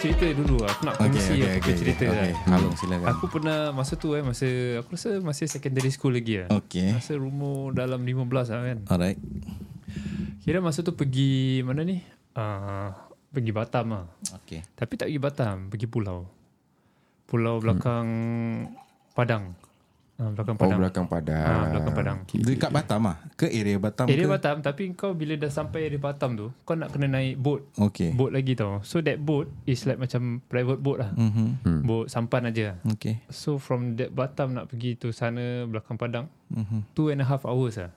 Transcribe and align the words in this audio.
cerita 0.00 0.24
dulu 0.32 0.56
Aku 0.64 0.80
nak 0.88 0.94
Okay, 0.96 1.04
kongsi 1.12 1.32
okay, 1.36 1.52
aku 1.52 1.60
okay, 1.60 1.74
cerita 1.76 2.04
okay. 2.08 2.30
kan. 2.32 2.52
Halong 2.56 2.74
silakan. 2.74 3.06
Aku 3.12 3.24
pernah 3.28 3.58
masa 3.70 3.92
tu 3.94 4.16
eh 4.16 4.24
Masa 4.24 4.48
Aku 4.80 4.88
rasa 4.96 5.10
masih 5.20 5.46
secondary 5.46 5.92
school 5.92 6.16
lagi 6.16 6.40
lah 6.40 6.48
Okay. 6.64 6.96
Masa 6.96 7.20
umur 7.20 7.76
dalam 7.76 8.00
15 8.00 8.24
lah 8.26 8.60
kan 8.64 8.78
Alright. 8.88 9.20
Kira 10.40 10.64
masa 10.64 10.80
tu 10.80 10.96
pergi 10.96 11.60
Mana 11.60 11.84
ni 11.84 12.00
uh, 12.34 12.88
Pergi 13.30 13.52
Batam 13.52 13.86
lah 13.92 14.06
Okay. 14.42 14.64
Tapi 14.72 14.92
tak 14.96 15.12
pergi 15.12 15.20
Batam 15.20 15.56
Pergi 15.68 15.86
pulau 15.86 16.24
Pulau 17.28 17.60
belakang 17.60 18.08
Padang 19.12 19.54
uh, 20.20 20.30
Belakang 20.30 20.54
Oh 20.54 20.60
Padang 20.60 20.78
belakang 20.78 21.06
padang 21.06 21.40
Ah, 21.42 21.64
belakang 21.66 21.94
Padang. 21.94 22.18
Dekat 22.28 22.70
Batam 22.70 23.00
ah? 23.06 23.16
Ke 23.34 23.48
area 23.48 23.76
Batam 23.76 24.06
Area 24.06 24.22
ke? 24.22 24.30
Batam 24.30 24.56
Tapi 24.60 24.82
kau 24.92 25.12
bila 25.12 25.34
dah 25.34 25.48
sampai 25.48 25.80
area 25.82 25.96
Batam 25.96 26.30
tu 26.34 26.46
Kau 26.62 26.74
nak 26.74 26.90
kena 26.90 27.08
naik 27.08 27.34
boat 27.34 27.64
Okay. 27.74 28.12
Boat 28.12 28.30
lagi 28.30 28.52
tau 28.52 28.78
So 28.82 29.00
that 29.00 29.16
boat 29.18 29.48
Is 29.64 29.82
like 29.82 29.96
macam 29.96 30.44
Private 30.44 30.78
boat 30.78 30.98
lah 30.98 31.10
Mm-hmm. 31.10 31.48
Hmm. 31.62 31.80
Boat 31.82 32.06
sampan 32.06 32.44
aja. 32.44 32.76
Okay. 32.86 33.24
So 33.28 33.56
from 33.56 33.96
that 33.96 34.12
Batam 34.12 34.52
nak 34.52 34.68
pergi 34.68 34.94
tu 34.94 35.08
sana 35.10 35.64
belakang 35.64 35.96
Padang, 35.96 36.28
Mm-hmm. 36.50 36.80
two 36.92 37.08
and 37.08 37.18
a 37.18 37.26
half 37.26 37.42
hours 37.42 37.76
lah. 37.76 37.90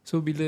So 0.00 0.18
bila 0.18 0.46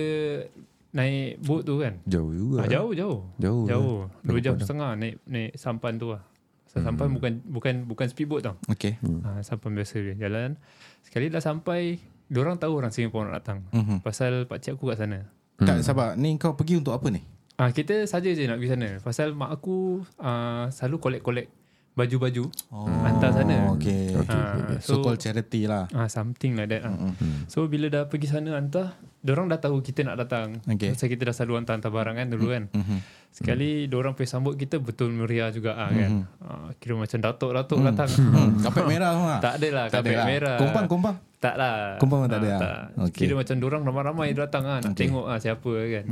naik 0.89 1.37
boat 1.41 1.63
tu 1.63 1.77
kan, 1.77 2.01
Jauh 2.05 2.31
juga 2.31 2.57
ah, 2.57 2.67
jauh 2.67 2.93
jauh. 2.93 3.21
Jauh 3.37 3.65
Jauh. 3.67 3.99
Dua 4.01 4.09
Belakang 4.25 4.41
jam 4.41 4.53
Padang. 4.55 4.63
setengah 4.63 4.91
naik 4.97 5.15
naik 5.25 5.51
sampan 5.55 5.93
tu 5.95 6.09
lah. 6.11 6.23
So, 6.69 6.85
sampan 6.85 7.09
bukan 7.17 7.41
bukan 7.49 7.89
bukan 7.89 8.07
speedboat 8.13 8.45
tau. 8.45 8.57
Okay. 8.69 9.01
Ah, 9.25 9.41
sampan 9.41 9.73
biasa 9.73 10.05
dia 10.05 10.15
jalan. 10.29 10.61
Sekali 11.01 11.33
dah 11.33 11.41
sampai, 11.41 11.97
orang 12.29 12.61
tahu 12.61 12.77
orang 12.77 12.93
Singapore 12.93 13.33
nak 13.33 13.41
datang. 13.41 13.59
Mm-hmm. 13.73 14.05
Pasal 14.05 14.45
pak 14.45 14.61
cik 14.61 14.77
aku 14.77 14.93
kat 14.93 15.01
sana. 15.01 15.25
Tak 15.59 15.81
sabar. 15.81 16.15
Ni 16.15 16.37
kau 16.37 16.53
pergi 16.55 16.77
untuk 16.77 16.93
apa 16.93 17.09
ni? 17.09 17.25
Ah 17.59 17.73
kita 17.75 18.07
saja 18.07 18.31
je 18.31 18.45
nak 18.45 18.61
pergi 18.61 18.71
sana. 18.77 18.89
Pasal 19.01 19.33
mak 19.33 19.51
aku 19.51 20.05
ah, 20.21 20.69
selalu 20.69 20.97
collect-collect 21.01 21.51
baju-baju 21.99 22.45
Oh, 22.71 22.87
hantar 23.03 23.35
sana. 23.35 23.75
Okay. 23.75 24.15
Ah, 24.31 24.79
So, 24.79 25.03
called 25.03 25.19
charity 25.19 25.67
lah. 25.67 25.91
Ah 25.91 26.07
something 26.07 26.55
like 26.55 26.71
that. 26.71 26.87
Mm-mm. 26.87 27.51
So 27.51 27.67
bila 27.67 27.91
dah 27.91 28.07
pergi 28.07 28.31
sana 28.31 28.55
hantar, 28.55 28.95
orang 29.27 29.51
dah 29.51 29.59
tahu 29.59 29.83
kita 29.83 30.07
nak 30.07 30.23
datang. 30.23 30.63
Okay. 30.65 30.95
Pasal 30.95 31.11
kita 31.11 31.27
dah 31.27 31.35
selalu 31.35 31.59
hantar-hantar 31.59 31.91
barang 31.91 32.15
kan 32.15 32.27
dulu 32.31 32.47
kan. 32.55 32.71
Mm-hmm. 32.71 32.99
Sekali 33.29 33.69
orang 33.91 34.15
pergi 34.15 34.31
sambut 34.31 34.55
kita 34.55 34.79
betul 34.79 35.11
meriah 35.13 35.51
juga 35.51 35.75
ah 35.75 35.91
kan. 35.91 36.13
Ah, 36.41 36.69
kira 36.79 36.95
macam 36.95 37.19
datuk-datuk 37.19 37.79
datang. 37.83 38.09
Hmm. 38.09 38.57
Kapet 38.65 38.85
merah 38.87 39.11
semua. 39.13 39.37
tak 39.43 39.55
ada 39.59 39.69
lah 39.75 39.87
kapet 39.91 40.15
lah. 40.15 40.27
merah. 40.27 40.57
Kompang, 40.57 40.87
kompang. 40.87 41.17
Tak 41.39 41.55
lah. 41.55 41.95
Kompang 41.97 42.21
pun 42.21 42.29
tak 42.29 42.41
ada 42.41 42.47
Ah, 42.47 42.51
lah. 42.51 42.61
tak. 42.61 42.79
Okay. 43.09 43.21
Kira 43.25 43.35
macam 43.35 43.55
orang 43.63 43.83
ramai-ramai 43.85 44.29
datang 44.33 44.65
ah 44.65 44.79
nak 44.79 44.93
Okay. 44.93 45.07
tengok 45.07 45.25
ah 45.25 45.39
siapa 45.39 45.71
kan. 45.71 46.05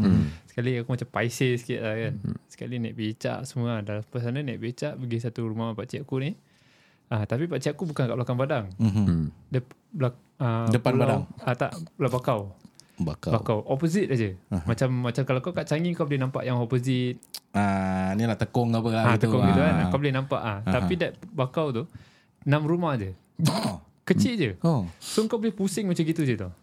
Sekali 0.46 0.70
aku 0.76 0.88
macam 0.88 1.08
paiseh 1.10 1.52
sikit 1.56 1.80
lah 1.80 1.94
kan. 1.96 2.14
Sekali 2.46 2.74
naik 2.78 2.94
becak 2.94 3.42
semua. 3.42 3.80
Dah 3.80 4.00
lepas 4.00 4.20
sana 4.20 4.38
naik 4.38 4.58
becak 4.58 4.94
pergi 4.94 5.18
satu 5.18 5.42
rumah 5.44 5.72
pak 5.72 5.86
cik 5.88 6.02
aku 6.02 6.20
ni. 6.20 6.30
Ah 7.06 7.22
tapi 7.22 7.44
pak 7.44 7.58
cik 7.58 7.74
aku 7.74 7.86
bukan 7.86 8.06
kat 8.06 8.14
belakang 8.14 8.34
padang. 8.36 8.66
Mm-hmm. 8.76 9.04
Hmm. 9.04 9.24
Dia 9.48 9.60
belak, 9.88 10.14
ah, 10.36 10.66
Depan 10.68 10.92
pulau- 10.92 11.02
padang? 11.02 11.22
Ah 11.40 11.54
tak, 11.54 11.70
Pulau 11.92 12.10
Bakau. 12.12 12.40
Bakau. 12.96 13.30
Bakau. 13.30 13.58
Opposite 13.66 14.08
aja. 14.08 14.30
Macam 14.62 14.88
macam 15.02 15.22
kalau 15.22 15.40
kau 15.40 15.50
kat 15.50 15.66
Changi 15.66 15.90
kau 15.92 16.04
boleh 16.04 16.16
nampak 16.18 16.42
yang 16.42 16.56
opposite 16.56 17.18
Ah, 17.50 18.12
ni 18.12 18.22
lah 18.22 18.34
tekong 18.34 18.70
apa 18.70 18.88
lah. 18.90 19.04
ah, 19.06 19.16
tekong 19.16 19.42
gitu 19.44 19.58
kan. 19.58 19.74
Ah. 19.76 19.88
Kau 19.88 19.98
boleh 19.98 20.12
nampak 20.12 20.38
ah. 20.38 20.58
Tapi 20.62 20.94
that 20.96 21.12
Bakau 21.26 21.72
tu 21.72 21.82
enam 22.42 22.62
rumah 22.62 22.94
je. 22.94 23.10
Oh. 23.44 23.82
Kecil 24.06 24.32
je. 24.38 24.50
Oh. 24.62 24.86
So 25.02 25.26
kau 25.26 25.42
boleh 25.42 25.50
pusing 25.50 25.90
macam 25.90 26.06
gitu 26.06 26.22
je 26.22 26.38
tau. 26.38 26.54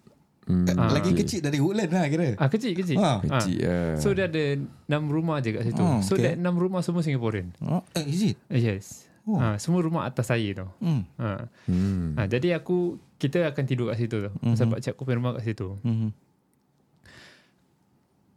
Hmm. 0.44 0.68
Ah. 0.76 0.92
Lagi 0.92 1.16
kecil 1.16 1.40
dari 1.40 1.60
Woodland 1.60 1.92
lah 1.92 2.08
kira. 2.08 2.36
Ah 2.40 2.48
kecil 2.52 2.76
kecil. 2.76 3.00
Ah. 3.00 3.20
Kecil 3.24 3.64
lah 3.64 3.96
So 4.00 4.12
dia 4.12 4.28
ada 4.28 4.60
enam 4.88 5.12
rumah 5.12 5.40
je 5.40 5.56
kat 5.56 5.64
situ. 5.68 5.84
Oh, 5.84 6.00
So 6.04 6.16
okay. 6.16 6.36
that 6.36 6.36
enam 6.40 6.56
rumah 6.60 6.84
semua 6.84 7.04
Singaporean. 7.04 7.52
Oh, 7.64 7.84
eh, 7.96 8.04
is 8.08 8.36
it? 8.36 8.38
Ah, 8.48 8.60
Yes. 8.60 9.08
Oh. 9.24 9.40
Ah, 9.40 9.56
semua 9.56 9.80
rumah 9.80 10.04
atas 10.04 10.28
saya 10.28 10.52
tau. 10.52 10.70
Hmm. 10.84 11.08
Ah. 11.16 11.48
hmm. 11.68 12.20
Ah, 12.20 12.28
jadi 12.28 12.60
aku 12.60 13.00
kita 13.20 13.48
akan 13.48 13.64
tidur 13.64 13.88
kat 13.92 14.04
situ 14.04 14.20
tau. 14.20 14.34
Pasal 14.36 14.68
pak 14.68 14.80
cik 14.84 14.92
aku 15.00 15.08
punya 15.08 15.18
rumah 15.24 15.32
kat 15.40 15.44
situ. 15.48 15.80
Mm-hmm. 15.80 16.10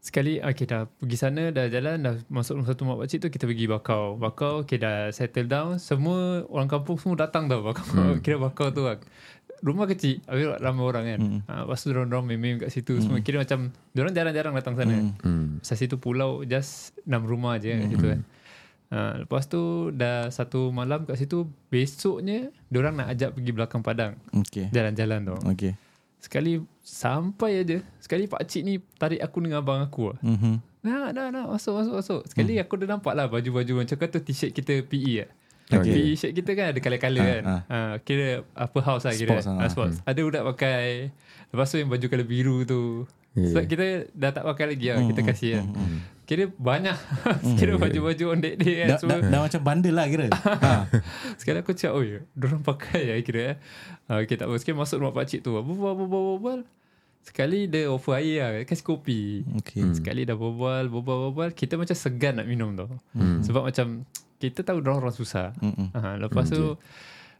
Sekali 0.06 0.38
okay, 0.38 0.70
dah 0.70 0.86
pergi 0.86 1.18
sana 1.18 1.50
Dah 1.50 1.66
jalan 1.66 1.98
Dah 1.98 2.14
masuk 2.30 2.62
rumah 2.62 2.70
satu 2.70 2.86
mak 2.86 3.02
pakcik 3.02 3.26
tu 3.26 3.28
Kita 3.34 3.50
pergi 3.50 3.66
bakau 3.66 4.14
Bakau 4.14 4.62
okay, 4.62 4.78
dah 4.78 5.10
settle 5.10 5.50
down 5.50 5.82
Semua 5.82 6.46
orang 6.46 6.70
kampung 6.70 6.94
Semua 6.94 7.18
datang 7.18 7.50
tau 7.50 7.66
bakau. 7.66 7.82
Hmm. 7.90 8.18
Kira 8.24 8.38
bakau 8.38 8.70
tu 8.70 8.86
lah 8.86 9.02
Rumah 9.66 9.90
kecil 9.90 10.22
Habis 10.30 10.62
ramai 10.62 10.84
orang 10.86 11.04
kan 11.10 11.18
hmm. 11.18 11.40
ha, 11.50 11.52
Lepas 11.66 11.82
tu 11.82 11.90
orang-orang 11.90 12.22
main-main 12.22 12.54
kat 12.62 12.70
situ 12.70 13.02
Semua 13.02 13.18
kira 13.18 13.42
macam 13.42 13.74
Diorang 13.90 14.14
jarang-jarang 14.14 14.54
datang 14.54 14.74
sana 14.78 14.94
hmm. 14.94 15.12
Hmm. 15.26 15.48
Pasal 15.58 15.76
situ 15.82 15.98
pulau 15.98 16.46
Just 16.46 16.94
6 17.02 17.10
rumah 17.26 17.58
je 17.58 17.74
kat 17.74 17.88
situ 17.90 18.06
kan 18.06 18.20
ha, 18.94 18.98
Lepas 19.26 19.50
tu 19.50 19.90
Dah 19.90 20.30
satu 20.30 20.70
malam 20.70 21.02
kat 21.02 21.18
situ 21.18 21.50
Besoknya 21.66 22.54
Diorang 22.70 22.94
nak 22.94 23.10
ajak 23.10 23.34
pergi 23.34 23.50
belakang 23.50 23.82
padang 23.82 24.14
Okay. 24.30 24.70
Jalan-jalan 24.70 25.34
tu 25.34 25.36
Okay. 25.50 25.74
Sekali 26.18 26.62
Sampai 26.80 27.66
aja 27.66 27.82
Sekali 27.98 28.30
pakcik 28.30 28.62
ni 28.62 28.78
Tarik 28.98 29.20
aku 29.20 29.42
dengan 29.42 29.60
abang 29.62 29.82
aku 29.82 30.14
lah 30.14 30.18
Mm-hmm. 30.22 30.76
Nak, 30.86 31.18
nak, 31.18 31.28
nak. 31.34 31.46
Masuk, 31.50 31.74
masuk, 31.82 31.94
masuk. 31.98 32.20
Sekali 32.30 32.56
hmm. 32.56 32.62
aku 32.62 32.78
dah 32.78 32.88
nampak 32.94 33.18
lah 33.18 33.26
baju-baju 33.26 33.82
macam 33.82 33.96
kata 33.98 34.22
t-shirt 34.22 34.54
kita 34.54 34.86
PE 34.86 35.14
lah. 35.18 35.30
Okay. 35.66 35.92
PE 35.98 36.12
shirt 36.14 36.32
kita 36.38 36.50
kan 36.54 36.66
ada 36.70 36.78
colour-colour 36.78 37.26
Ah, 37.26 37.26
kan. 37.26 37.42
Ha, 37.66 37.76
kira 38.06 38.46
apa 38.54 38.78
house 38.86 39.02
lah 39.02 39.14
kira. 39.18 39.42
Sports 39.42 39.46
lah. 39.50 39.56
ha, 39.58 39.66
sports. 39.66 39.96
Ada 40.06 40.20
budak 40.22 40.42
pakai. 40.54 41.10
Lepas 41.50 41.66
tu 41.74 41.76
yang 41.82 41.90
baju 41.90 42.06
colour 42.06 42.28
biru 42.30 42.56
tu. 42.62 42.82
Yeah. 43.36 43.52
So, 43.52 43.60
kita 43.68 44.08
dah 44.16 44.32
tak 44.32 44.44
pakai 44.48 44.64
lagi 44.72 44.86
lah. 44.88 45.04
Kita 45.04 45.20
kasih 45.20 45.50
lah. 45.60 45.66
Kira 46.26 46.50
banyak. 46.50 46.98
kira 47.60 47.78
baju-baju 47.78 48.24
on 48.34 48.40
that 48.42 48.56
day 48.58 48.82
kan. 48.82 48.88
Dah, 48.96 48.98
Semua. 48.98 49.22
dah, 49.22 49.30
dah 49.30 49.40
macam 49.46 49.60
bandel 49.62 49.94
lah 49.94 50.06
kira. 50.10 50.26
ha. 50.34 50.90
Sekali 51.40 51.62
aku 51.62 51.76
cakap, 51.76 51.94
oh 51.94 52.02
ya, 52.02 52.24
diorang 52.34 52.64
pakai 52.66 53.12
ya 53.12 53.14
kira 53.22 53.40
eh. 53.54 53.56
Ha, 54.10 54.24
okay, 54.24 54.34
tak 54.34 54.50
apa. 54.50 54.58
Sekali 54.58 54.74
masuk 54.74 54.98
rumah 54.98 55.14
pakcik 55.14 55.46
tu. 55.46 55.54
Berbual, 55.54 55.94
berbual, 55.94 56.22
berbual. 56.34 56.60
Sekali 57.22 57.70
dia 57.70 57.86
offer 57.86 58.18
air 58.18 58.38
lah. 58.42 58.50
Kasih 58.66 58.82
kopi. 58.82 59.46
Okay. 59.62 59.86
Hmm. 59.86 59.94
Sekali 59.94 60.26
dah 60.26 60.34
berbual, 60.34 60.90
berbual, 60.90 61.30
berbual. 61.30 61.50
Kita 61.54 61.78
macam 61.78 61.94
segan 61.94 62.42
nak 62.42 62.46
minum 62.50 62.74
tau. 62.74 62.90
Hmm. 63.14 63.46
Sebab 63.46 63.62
macam 63.68 64.02
kita 64.42 64.66
tahu 64.66 64.82
orang 64.82 64.98
orang 65.06 65.14
susah. 65.14 65.54
Ha, 65.94 66.18
lepas 66.18 66.50
tu, 66.50 66.74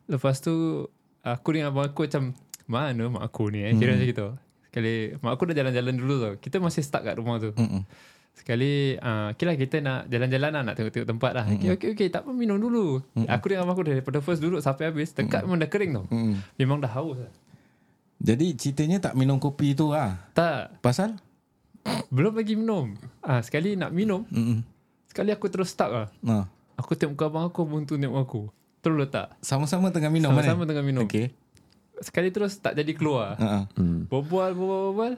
lepas 0.07 0.39
tu 0.39 0.87
aku 1.27 1.49
dengan 1.51 1.75
abang 1.75 1.91
aku 1.91 2.07
macam 2.07 2.39
mana 2.71 3.11
mak 3.11 3.23
aku 3.27 3.51
ni 3.51 3.67
eh. 3.67 3.75
Kira 3.75 3.99
macam 3.99 4.07
gitu. 4.07 4.29
Sekali 4.77 4.95
mak 5.19 5.33
aku 5.33 5.49
dah 5.49 5.57
jalan-jalan 5.57 5.95
dulu 5.97 6.15
tau. 6.21 6.33
Kita 6.37 6.61
masih 6.61 6.85
stuck 6.85 7.01
kat 7.01 7.17
rumah 7.17 7.41
tu. 7.41 7.57
Mm-mm. 7.57 7.81
Sekali 8.37 8.93
uh, 8.95 9.33
Okay 9.33 9.49
lah 9.49 9.57
kita 9.57 9.81
nak 9.81 10.13
Jalan-jalan 10.13 10.51
lah 10.53 10.61
Nak 10.61 10.77
tengok-tengok 10.77 11.09
tempat 11.09 11.33
lah 11.33 11.49
okay, 11.49 11.73
okay 11.73 11.89
okay 11.97 12.09
Tak 12.13 12.21
apa 12.21 12.37
minum 12.37 12.61
dulu 12.61 13.01
Aku 13.25 13.49
dengan 13.49 13.65
abang 13.65 13.73
aku 13.73 13.89
Daripada 13.89 14.21
first 14.21 14.45
duduk 14.45 14.61
Sampai 14.61 14.93
habis 14.93 15.09
Dekat 15.09 15.41
memang 15.41 15.57
dah 15.57 15.65
kering 15.65 15.97
tau 15.97 16.05
Mm. 16.13 16.45
Memang 16.61 16.79
dah 16.79 16.93
haus 16.93 17.17
lah 17.17 17.33
Jadi 18.21 18.53
ceritanya 18.53 19.01
tak 19.01 19.17
minum 19.17 19.41
kopi 19.41 19.73
tu 19.73 19.89
lah. 19.89 20.21
Tak 20.33 20.85
Pasal? 20.85 21.17
Belum 22.13 22.37
lagi 22.37 22.61
minum 22.61 22.93
ah 23.25 23.41
Sekali 23.41 23.73
nak 23.73 23.97
minum 23.97 24.29
Mm-mm. 24.29 24.61
Sekali 25.09 25.33
aku 25.33 25.49
terus 25.49 25.73
stuck 25.73 25.89
lah 25.89 26.09
Ha. 26.21 26.45
Aku 26.77 26.93
tengok 26.93 27.17
muka 27.17 27.25
abang 27.27 27.45
aku 27.47 27.65
Abang 27.65 27.89
tu 27.89 27.97
tengok 27.97 28.21
aku 28.21 28.43
Terus 28.85 29.01
letak 29.01 29.33
Sama-sama 29.41 29.89
tengah 29.89 30.13
minum 30.13 30.29
Sama-sama 30.29 30.61
mana? 30.61 30.69
tengah 30.69 30.85
minum 30.85 31.09
Okay. 31.09 31.33
Sekali 32.01 32.29
terus 32.29 32.61
tak 32.61 32.77
jadi 32.77 32.93
keluar. 32.93 33.37
Hmm. 33.77 34.05
Berbual 34.11 34.53
berbual 34.53 34.83
berbual 34.93 35.15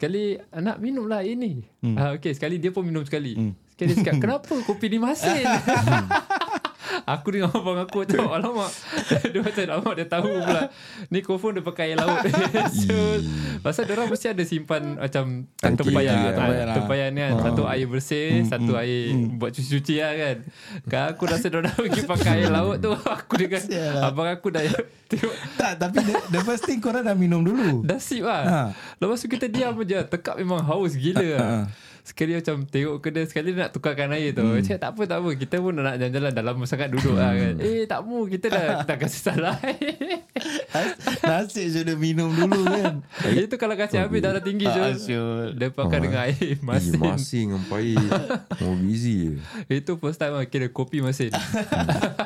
Sekali 0.00 0.38
Nak 0.54 0.80
minum 0.80 1.04
lah 1.04 1.20
ini 1.20 1.60
hmm. 1.84 1.96
ah, 1.98 2.16
Okay 2.16 2.32
sekali 2.32 2.56
dia 2.56 2.72
pun 2.72 2.86
minum 2.86 3.04
sekali 3.04 3.36
hmm. 3.36 3.52
Sekali 3.74 3.86
dia 3.92 3.96
cakap 4.00 4.14
Kenapa 4.22 4.54
kopi 4.64 4.86
ni 4.88 4.98
masin 5.02 5.44
Aku 7.06 7.28
dengan 7.32 7.50
abang 7.52 7.78
aku 7.78 7.96
macam 8.02 8.30
Alamak 8.30 8.70
Dia 9.32 9.40
macam 9.40 9.62
alamak 9.66 9.94
dia 9.96 10.06
tahu 10.06 10.30
pula. 10.42 10.62
Ni 11.08 11.18
confirm 11.22 11.52
dia 11.58 11.64
pakai 11.64 11.84
air 11.92 11.98
laut 11.98 12.20
so, 12.80 12.96
Pasal 13.64 13.86
dia 13.88 13.94
orang 13.98 14.08
mesti 14.10 14.26
ada 14.30 14.42
simpan 14.44 14.96
Macam 14.98 15.46
Tangki, 15.58 15.90
Tempayan 15.90 16.14
ya. 16.14 16.30
Tempayan, 16.34 16.66
tempayan 16.74 17.10
ni 17.14 17.20
kan. 17.20 17.32
Satu 17.50 17.62
air 17.66 17.86
bersih 17.86 18.28
Hmm, 18.30 18.46
Satu 18.46 18.72
air 18.78 19.14
Buat 19.36 19.50
cuci-cuci 19.56 19.94
lah 19.98 20.12
kan. 20.14 20.36
Kan 20.86 21.02
aku 21.14 21.22
rasa 21.26 21.46
dia 21.48 21.58
orang 21.58 21.74
pergi 21.74 22.02
pakai 22.06 22.30
air 22.40 22.50
laut 22.52 22.76
tu. 22.78 22.90
Aku 22.94 23.34
dengan 23.36 23.62
Abang 24.04 24.28
aku 24.28 24.48
dah 24.52 24.62
Tengok. 25.10 25.34
Tak, 25.58 25.72
tapi 25.82 26.06
the, 26.06 26.14
the 26.30 26.40
first 26.46 26.62
thing 26.62 26.78
korang 26.78 27.02
dah 27.02 27.18
minum 27.18 27.42
dulu. 27.42 27.82
Dah 27.82 27.98
sip 27.98 28.22
lah. 28.22 28.42
Ha. 28.46 28.60
Lepas 29.02 29.18
tu 29.18 29.26
kita 29.26 29.50
diam 29.50 29.74
je 29.82 29.98
Tekak 30.06 30.38
memang 30.38 30.62
haus 30.62 30.94
gila 30.94 31.26
lah 31.34 31.66
Sekali 32.02 32.32
macam 32.32 32.62
tengok 32.62 32.96
ke 32.98 33.08
dia 33.08 33.22
Sekali 33.22 33.48
dia 33.50 33.60
nak 33.60 33.70
tukarkan 33.70 34.10
air 34.10 34.30
tu. 34.30 34.40
Hmm. 34.40 34.58
Cakap 34.58 34.78
tak 34.78 34.90
apa 34.90 35.02
tak 35.06 35.18
apa. 35.18 35.30
Kita 35.34 35.56
pun 35.56 35.72
nak 35.72 35.94
jalan-jalan. 35.94 36.30
Dah 36.30 36.44
lama 36.44 36.64
sangat 36.64 36.88
duduk 36.88 37.14
lah 37.14 37.32
kan. 37.32 37.54
Eh 37.58 37.84
tak 37.84 38.00
mau 38.02 38.24
Kita 38.24 38.46
dah 38.46 38.64
tak 38.88 38.96
kasih 38.98 39.22
salah. 39.24 39.56
Nas- 40.70 40.96
Nasib 41.20 41.66
sudah 41.70 41.94
minum 41.94 42.30
dulu 42.30 42.62
kan. 42.64 42.94
Itu 43.40 43.56
kalau 43.56 43.74
kasih 43.74 44.00
habis 44.00 44.20
Dah 44.20 44.32
dah 44.32 44.42
tinggi 44.42 44.66
je. 44.66 45.18
Dia 45.52 45.68
pakai 45.68 45.88
Oh, 45.90 46.02
dengan 46.02 46.20
air 46.22 46.36
Eh, 46.40 46.58
masin. 46.60 47.00
dengan 47.50 47.62
pahit. 47.64 47.98
Mau 48.60 48.74
busy 48.74 49.14
je. 49.20 49.32
Itu 49.70 49.96
first 49.96 50.16
time 50.16 50.32
lah 50.32 50.44
Kira 50.44 50.68
kopi 50.68 51.00
masin. 51.00 51.30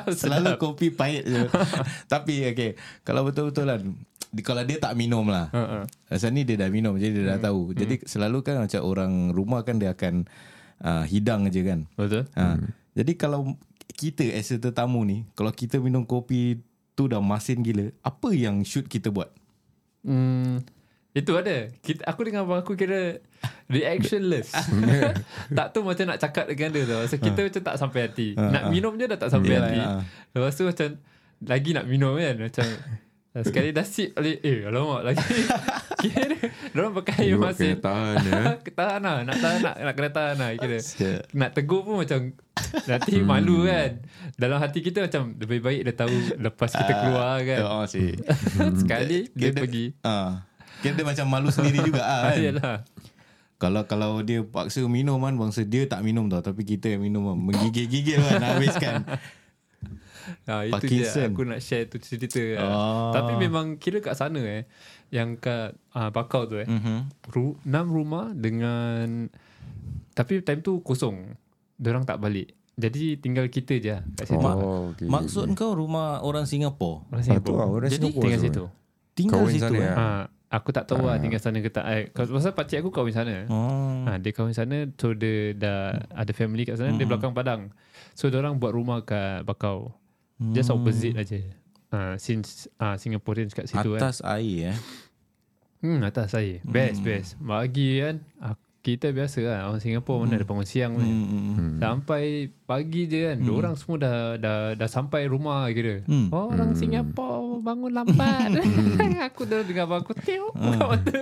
Selalu 0.09 0.55
kopi 0.55 0.89
pahit 0.89 1.23
je. 1.23 1.45
tapi 2.05 2.45
okay. 2.45 2.73
Kalau 3.01 3.23
betul-betul 3.23 3.65
kan. 3.65 3.81
Kalau 4.41 4.63
dia 4.67 4.81
tak 4.81 4.97
minum 4.99 5.23
lah. 5.29 5.47
Ha, 5.53 5.63
ha. 5.63 5.79
Asal 6.11 6.35
ni 6.35 6.43
dia 6.43 6.59
dah 6.59 6.67
minum. 6.67 6.97
Jadi 6.99 7.23
dia 7.23 7.35
dah 7.35 7.39
tahu. 7.51 7.71
Jadi 7.71 8.03
selalu 8.03 8.43
kan 8.43 8.59
macam 8.59 8.81
orang 8.83 9.31
rumah 9.31 9.61
kan 9.63 9.79
dia 9.79 9.93
akan 9.95 10.27
uh, 10.81 11.03
hidang 11.07 11.47
je 11.53 11.61
kan. 11.63 11.87
Betul 11.95 12.27
Ha. 12.35 12.59
Jadi 12.95 13.13
kalau 13.19 13.55
kita 13.95 14.23
as 14.35 14.51
a 14.51 14.57
tetamu 14.59 15.03
ni, 15.07 15.17
kalau 15.35 15.51
kita 15.51 15.79
minum 15.79 16.03
kopi 16.03 16.59
tu 16.95 17.07
dah 17.11 17.19
masin 17.19 17.59
gila, 17.63 17.91
apa 18.03 18.31
yang 18.31 18.63
should 18.63 18.87
kita 18.87 19.11
buat? 19.11 19.31
Hmm, 20.03 20.63
itu 21.15 21.31
ada. 21.35 21.71
Kita, 21.79 22.03
aku 22.07 22.27
dengan 22.27 22.43
abang 22.43 22.59
aku 22.59 22.75
kira 22.75 23.23
reactionless. 23.71 24.51
tak 25.57 25.71
tahu 25.71 25.87
macam 25.87 26.11
nak 26.11 26.19
cakap 26.19 26.51
dengan 26.51 26.75
dia 26.75 26.83
tau. 26.83 27.07
So, 27.07 27.15
kita 27.15 27.39
macam 27.39 27.61
tak 27.63 27.75
sampai 27.79 27.99
hati. 28.07 28.27
nak 28.35 28.67
minum 28.67 28.95
je 28.99 29.05
dah 29.07 29.19
tak 29.19 29.31
sampai 29.31 29.55
Yalah, 29.55 29.63
hati. 29.63 29.79
ya. 29.79 29.87
Lepas 30.35 30.53
tu 30.59 30.63
macam 30.67 30.89
lagi 31.47 31.69
nak 31.71 31.85
minum 31.87 32.13
kan. 32.19 32.35
Macam 32.35 32.67
sekali 33.43 33.75
dah. 33.75 33.83
Eh 34.39 34.63
alamak 34.63 35.01
lagi. 35.03 35.25
kira 36.05 36.37
dia 36.71 36.85
pakai 36.93 37.27
You 37.27 37.41
masin. 37.41 37.75
kena 37.75 37.83
tahan 37.83 38.15
ya. 38.29 38.41
tahan 38.71 38.99
lah. 39.01 39.17
Nak 39.25 39.35
tahan 39.41 39.59
nak, 39.59 39.75
nak 39.81 39.93
kena 39.97 40.09
tahan 40.13 40.35
lah. 40.39 40.49
Kira. 40.55 40.77
Nak 41.33 41.49
tegur 41.51 41.81
pun 41.83 41.99
macam 41.99 42.31
Nanti 42.89 43.19
malu 43.19 43.67
kan 43.67 43.99
Dalam 44.39 44.63
hati 44.63 44.79
kita 44.79 45.03
macam 45.03 45.35
Lebih 45.35 45.59
baik 45.59 45.81
dia 45.83 45.95
tahu 45.95 46.39
Lepas 46.39 46.71
kita 46.71 47.03
keluar 47.03 47.43
kan 47.43 47.59
Oh, 47.67 47.83
si. 47.83 48.15
Sekali 48.79 49.27
dia 49.35 49.51
Kira 49.51 49.59
pergi 49.59 49.85
Ah. 49.99 50.47
Kira 50.79 50.95
dia 50.95 51.03
macam 51.03 51.25
malu 51.27 51.51
sendiri 51.51 51.83
juga 51.83 51.99
ah, 51.99 52.31
kan. 52.31 52.39
Yalah 52.39 52.77
Kalau 53.59 53.83
kalau 53.87 54.23
dia 54.23 54.39
paksa 54.43 54.83
minum 54.87 55.19
kan 55.19 55.35
bangsa 55.35 55.63
dia 55.63 55.83
tak 55.83 56.03
minum 56.03 56.27
tau 56.27 56.39
tapi 56.39 56.63
kita 56.63 56.91
yang 56.91 57.03
minum 57.03 57.27
kan. 57.27 57.35
menggigil-gigil 57.39 58.19
kan 58.19 58.39
nak 58.39 58.51
habiskan. 58.59 58.95
Ha, 60.45 60.63
Itu 60.65 60.73
Parkinson. 60.75 61.13
je 61.15 61.21
aku 61.25 61.41
nak 61.43 61.59
share 61.59 61.85
tu 61.85 61.97
cerita 61.97 62.41
Ah. 62.55 62.63
oh. 62.63 63.11
Tapi 63.11 63.37
memang 63.37 63.75
kira 63.75 63.99
kat 63.99 64.13
sana 64.13 64.39
eh 64.39 64.63
Yang 65.09 65.29
kat 65.39 65.67
ah, 65.91 66.09
Bakau 66.09 66.45
tu 66.45 66.55
eh 66.55 66.65
Mhm. 66.65 67.29
Ru, 67.29 67.55
Enam 67.61 67.85
rumah 67.87 68.31
dengan 68.31 69.29
Tapi 70.11 70.41
time 70.41 70.59
tu 70.59 70.79
kosong 70.79 71.35
Diorang 71.73 72.03
tak 72.03 72.17
balik 72.17 72.51
Jadi 72.73 73.17
tinggal 73.17 73.47
kita 73.47 73.73
je 73.75 73.91
lah 73.91 74.03
kat 74.13 74.25
situ 74.27 74.39
Oh, 74.41 74.89
okay. 74.89 75.05
Maksud 75.05 75.51
kau 75.53 75.71
rumah 75.71 76.19
orang 76.19 76.43
Singapura 76.43 77.03
Orang 77.05 77.11
Ah, 77.11 77.19
tu 77.19 77.25
Singapura 77.25 77.55
lah, 77.57 77.67
orang 77.69 77.89
Jadi 77.89 77.97
Singapura 78.01 78.23
Tinggal 78.25 78.41
situ 78.41 78.63
tinggal 79.11 79.39
Kawan 79.39 79.49
situ 79.49 79.65
sana, 79.65 79.79
eh. 79.79 79.93
ha, 79.93 80.07
Aku 80.53 80.69
tak 80.69 80.85
tahu 80.85 81.03
lah 81.03 81.17
tinggal 81.17 81.37
sana 81.37 81.57
ke 81.57 81.67
tak 81.67 81.83
eh, 81.85 82.03
Pasal 82.11 82.51
pakcik 82.51 82.79
aku 82.79 82.91
kahwin 82.91 83.11
sana 83.11 83.43
Oh. 83.47 84.03
Ha, 84.05 84.15
dia 84.17 84.31
kahwin 84.31 84.51
sana 84.51 84.87
So 84.93 85.11
dia 85.11 85.51
dah 85.51 85.79
Ada 86.11 86.31
family 86.31 86.63
kat 86.63 86.75
sana 86.75 86.89
Hmm. 86.89 86.97
Dia 86.97 87.05
belakang 87.05 87.31
padang 87.31 87.75
So 88.11 88.27
orang 88.29 88.55
buat 88.55 88.71
rumah 88.71 89.01
kat 89.01 89.43
Bakau 89.43 89.91
Just 90.51 90.67
Hmm. 90.67 90.77
opposite 90.77 91.15
aja. 91.15 91.39
Ha, 91.87 92.17
since 92.17 92.47
uh, 92.75 92.95
Singaporeans 92.95 93.51
kat 93.51 93.65
situ 93.65 93.95
kan 93.95 94.01
Atas 94.01 94.19
air 94.21 94.73
eh. 94.73 94.77
hmm, 95.79 96.01
Atas 96.01 96.33
saya 96.33 96.59
Best 96.61 96.99
best 96.99 97.37
Bagi 97.37 98.01
kan 98.01 98.19
ah, 98.37 98.53
Kita 98.81 99.09
biasa 99.09 99.39
lah 99.39 99.59
Orang 99.65 99.79
Singapore 99.79 100.17
mana 100.19 100.35
ada 100.35 100.43
bangun 100.43 100.65
siang 100.65 100.93
hmm. 100.93 101.05
Hmm. 101.05 101.43
hmm. 101.53 101.71
Sampai 101.77 102.23
pagi 102.65 103.05
je 103.05 103.19
kan 103.23 103.37
hmm. 103.37 103.53
Orang 103.53 103.73
semua 103.73 103.97
dah, 103.97 104.17
dah 104.35 104.57
Dah 104.73 104.89
sampai 104.89 105.25
rumah 105.25 105.69
kira 105.69 106.03
Hmm. 106.03 106.27
oh, 106.29 106.49
Orang 106.49 106.73
Singapore 106.73 107.61
Bangun 107.61 107.93
lambat 107.93 108.59
Aku 109.29 109.45
dah 109.45 109.61
dengar 109.61 109.85
abang 109.85 110.01
aku 110.01 110.17
Tengok 110.17 110.51
Hmm. 110.51 110.65
buka 110.67 110.83
mata 110.89 111.19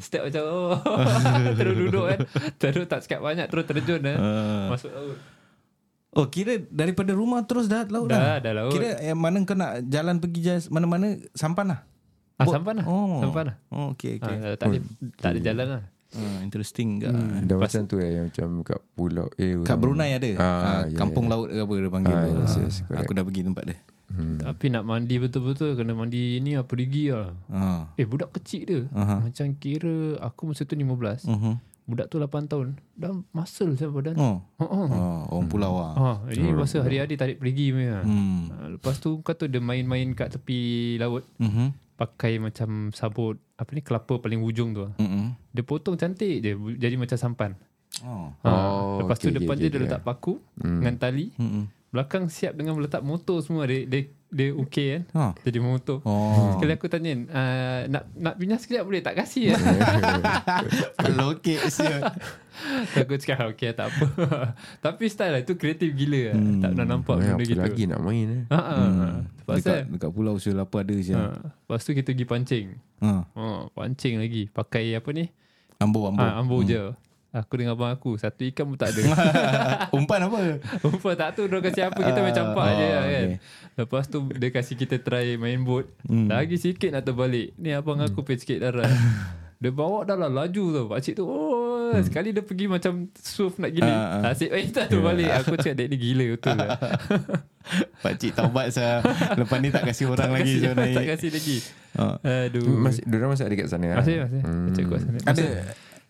Step 0.00 0.26
macam 0.26 0.42
oh. 0.42 0.74
Terus 1.60 1.74
duduk 1.78 2.04
kan 2.08 2.18
Terus 2.56 2.84
tak 2.84 3.04
sekat 3.04 3.20
banyak 3.20 3.46
Terus 3.46 3.64
terjun 3.64 4.00
kan. 4.00 4.18
Masuk 4.66 4.90
laut 4.90 5.20
Oh 6.12 6.26
kira 6.26 6.58
daripada 6.64 7.12
rumah 7.12 7.42
terus 7.42 7.64
dah 7.64 7.86
laut 7.86 8.06
Dah, 8.06 8.18
dah. 8.36 8.36
dah 8.40 8.52
laut. 8.56 8.72
Kira 8.72 8.98
yang 9.00 9.14
mana 9.14 9.38
kau 9.40 9.54
nak 9.54 9.84
jalan 9.84 10.18
pergi 10.18 10.40
jas 10.42 10.66
mana-mana 10.66 11.14
sampan 11.32 11.70
lah. 11.70 11.80
Ah, 12.34 12.42
Bo- 12.42 12.52
sampan 12.52 12.74
lah. 12.76 12.84
Oh. 12.84 13.20
Sampan 13.20 13.44
lah. 13.46 13.56
Oh 13.68 13.86
okey 13.92 14.18
okey. 14.18 14.34
Ah, 14.34 14.54
tak, 14.54 14.66
ada, 14.66 14.78
tak 15.16 15.28
ada 15.28 15.40
jalan 15.40 15.66
lah. 15.70 15.82
Ah, 16.10 16.42
interesting 16.42 16.98
juga. 16.98 17.14
Dah 17.40 17.54
macam 17.56 17.80
tu 17.84 17.96
eh 17.96 18.10
yang 18.12 18.26
Macam 18.26 18.48
kat 18.60 18.80
pulau 18.90 19.30
eh, 19.36 19.62
Kat 19.62 19.76
Brunei 19.76 20.10
ada. 20.12 20.30
Ah, 20.34 20.42
Ah, 20.42 20.82
ya, 20.84 20.96
kampung 20.96 21.24
ya. 21.24 21.30
laut 21.30 21.46
ke 21.46 21.60
apa 21.60 21.72
dia 21.76 21.86
panggil. 21.88 22.10
Ah, 22.10 22.22
tu. 22.24 22.30
yes, 22.32 22.50
Ah, 22.50 22.58
yes, 22.60 22.74
correct. 22.82 23.00
Aku 23.00 23.10
dah 23.12 23.22
pergi 23.22 23.42
tempat 23.44 23.62
dia. 23.64 23.78
hmm. 24.10 24.36
Tapi 24.42 24.64
nak 24.68 24.82
mandi 24.82 25.14
betul-betul 25.16 25.70
Kena 25.72 25.94
mandi 25.94 26.18
ni 26.36 26.58
lah 26.58 26.66
Perigi 26.66 27.14
lah 27.14 27.30
Ah. 27.46 27.86
Eh 27.94 28.02
budak 28.02 28.34
kecil 28.34 28.62
dia 28.64 28.80
Aha. 28.90 29.22
Macam 29.22 29.46
kira 29.54 29.94
Aku 30.18 30.50
masa 30.50 30.66
tu 30.66 30.74
15 30.74 31.22
Mhm. 31.24 31.54
Budak 31.90 32.06
tu 32.06 32.16
8 32.16 32.46
tahun 32.46 32.78
Dah 32.94 33.10
muscle 33.34 33.74
saya 33.74 33.90
badan 33.90 34.14
Oh. 34.14 34.38
Oh, 34.56 34.64
oh. 34.64 34.86
Oh, 34.86 35.20
orang 35.34 35.48
pulau 35.48 35.74
ah. 35.76 35.92
Ha, 35.92 36.08
ini 36.30 36.54
masa 36.54 36.80
hari-hari 36.80 37.18
tarik 37.18 37.36
perigi 37.36 37.74
punya. 37.74 37.98
Hmm. 38.00 38.46
Ha, 38.46 38.54
lepas 38.70 38.96
tu 38.96 39.18
kau 39.20 39.34
tu 39.34 39.44
dia 39.44 39.58
main-main 39.58 40.14
kat 40.14 40.30
tepi 40.30 40.58
laut 40.96 41.26
Mhm. 41.36 41.74
pakai 41.96 42.38
macam 42.38 42.88
sabut 42.90 43.36
apa 43.56 43.70
ni 43.72 43.82
kelapa 43.82 44.16
paling 44.16 44.40
ujung 44.40 44.70
tu. 44.70 44.86
Mhm. 44.94 45.50
Dia 45.50 45.62
potong 45.62 45.98
cantik 45.98 46.38
je 46.38 46.54
jadi 46.78 46.94
macam 46.94 47.18
sampan. 47.18 47.52
Oh. 48.00 48.30
Ha, 48.40 48.48
Oh, 48.48 49.02
lepas 49.02 49.18
tu 49.18 49.28
okay, 49.28 49.36
depan 49.36 49.52
okay, 49.52 49.62
dia 49.62 49.68
dia 49.68 49.76
okay. 49.76 49.86
letak 49.90 50.02
paku 50.02 50.38
dengan 50.54 50.94
tali. 50.94 51.34
Mhm. 51.34 51.62
Belakang 51.90 52.30
siap 52.30 52.54
dengan 52.54 52.78
meletak 52.78 53.02
motor 53.02 53.42
semua 53.42 53.66
dia 53.66 53.82
dia, 53.82 54.06
dia 54.30 54.54
okey 54.54 54.86
kan. 54.88 55.02
Ha. 55.10 55.24
Jadi 55.42 55.58
motor. 55.58 55.98
Oh. 56.02 56.54
Sekali 56.54 56.72
aku 56.72 56.86
tanya, 56.86 57.12
uh, 57.28 57.80
nak 57.86 58.06
nak 58.14 58.34
pindah 58.34 58.56
sekejap 58.56 58.82
boleh 58.82 59.02
tak 59.02 59.18
kasih 59.18 59.42
ya? 59.50 59.58
Kalau 60.96 61.34
okey 61.34 61.58
siap. 61.66 62.14
aku 62.98 63.18
cakap 63.18 63.50
okey 63.50 63.70
tak 63.72 63.90
apa. 63.90 64.06
Tapi 64.84 65.04
style 65.06 65.32
lah 65.32 65.40
itu 65.40 65.54
kreatif 65.54 65.90
gila 65.92 66.30
lah. 66.30 66.34
Tak 66.62 66.68
pernah 66.72 66.86
nampak 66.88 67.14
Eh, 67.18 67.26
benda 67.28 67.44
gitu. 67.44 67.58
lagi 67.58 67.82
nak 67.84 68.00
main 68.00 68.26
eh 68.28 68.42
Ha 68.48 68.58
ah. 68.58 69.14
Lepas 69.24 69.56
tu 69.56 69.66
Dekat, 69.66 69.82
dekat 69.90 70.10
pulau 70.12 70.32
Usul 70.36 70.54
apa 70.54 70.76
ada 70.78 70.94
siap. 70.94 71.18
Ha, 71.18 71.34
lepas 71.42 71.80
tu 71.80 71.90
kita 71.90 72.10
pergi 72.10 72.24
pancing. 72.24 72.66
Ha. 73.00 73.10
Oh, 73.34 73.60
pancing 73.72 74.14
lagi. 74.16 74.46
Pakai 74.46 74.94
apa 74.94 75.10
ni? 75.10 75.26
Ambo 75.76 76.06
ambo. 76.06 76.20
Ha, 76.20 76.38
ambo 76.38 76.56
je. 76.62 76.78
Aku 77.30 77.62
dengan 77.62 77.78
abang 77.78 77.94
aku. 77.94 78.18
Satu 78.18 78.42
ikan 78.42 78.66
pun 78.66 78.74
tak 78.74 78.90
ada. 78.90 79.02
Umpan 79.96 80.26
apa? 80.26 80.58
Rupa 80.82 81.14
tak 81.14 81.38
tahu 81.38 81.46
dia 81.46 81.62
kasi 81.62 81.80
apa. 81.86 82.00
Kita 82.02 82.18
main 82.26 82.34
campak 82.34 82.66
oh, 82.66 82.74
je 82.74 82.86
lah 82.90 83.04
kan. 83.06 83.28
okay. 83.30 83.38
Lepas 83.78 84.04
tu 84.10 84.18
dia 84.34 84.48
kasi 84.50 84.72
kita 84.74 84.98
try 84.98 85.38
main 85.38 85.62
boat. 85.62 85.86
Hmm. 86.10 86.26
Lagi 86.26 86.58
sikit 86.58 86.90
nak 86.90 87.06
terbalik. 87.06 87.54
Ni 87.54 87.70
abang 87.70 88.02
aku 88.02 88.26
pergi 88.26 88.42
sikit 88.42 88.58
darah. 88.66 88.90
Dia 89.60 89.68
bawa 89.76 90.08
dah 90.08 90.16
lah 90.16 90.32
laju 90.32 90.64
tau. 90.72 90.86
Pakcik 90.88 91.20
tu 91.20 91.28
oh, 91.28 91.92
sekali 92.00 92.32
dia 92.32 92.40
pergi 92.40 92.64
macam 92.64 93.12
surf 93.12 93.60
nak 93.60 93.68
gili. 93.76 93.92
Ah, 93.92 94.24
ah. 94.24 94.32
Asyik 94.32 94.56
eh 94.56 94.64
tak 94.72 94.88
terbalik. 94.88 95.28
Aku 95.36 95.52
cakap 95.60 95.84
dek 95.84 95.88
ni 95.92 95.96
gila 96.00 96.26
betul 96.32 96.56
lah. 96.56 96.80
Pakcik 98.00 98.32
taubat 98.32 98.72
saya. 98.72 99.04
Lepas 99.36 99.60
ni 99.60 99.68
tak 99.68 99.84
kasih 99.84 100.08
orang 100.08 100.32
tak 100.32 100.40
lagi 100.40 100.64
kasi, 100.64 100.72
naik. 100.72 100.96
tak 100.96 101.06
kasi 101.12 101.26
lagi. 101.28 101.56
Ha. 101.92 102.04
Aduh. 102.48 102.72
Masih, 102.72 103.04
diorang 103.04 103.36
masih 103.36 103.44
ada 103.44 103.54
kat 103.60 103.68
sana 103.68 103.86
Masih, 104.00 104.16
masih. 104.24 104.40
Hmm. 104.40 104.64
Pakcik 104.64 104.84
kuat 104.88 105.00
sana. 105.04 105.18
Ada 105.28 105.46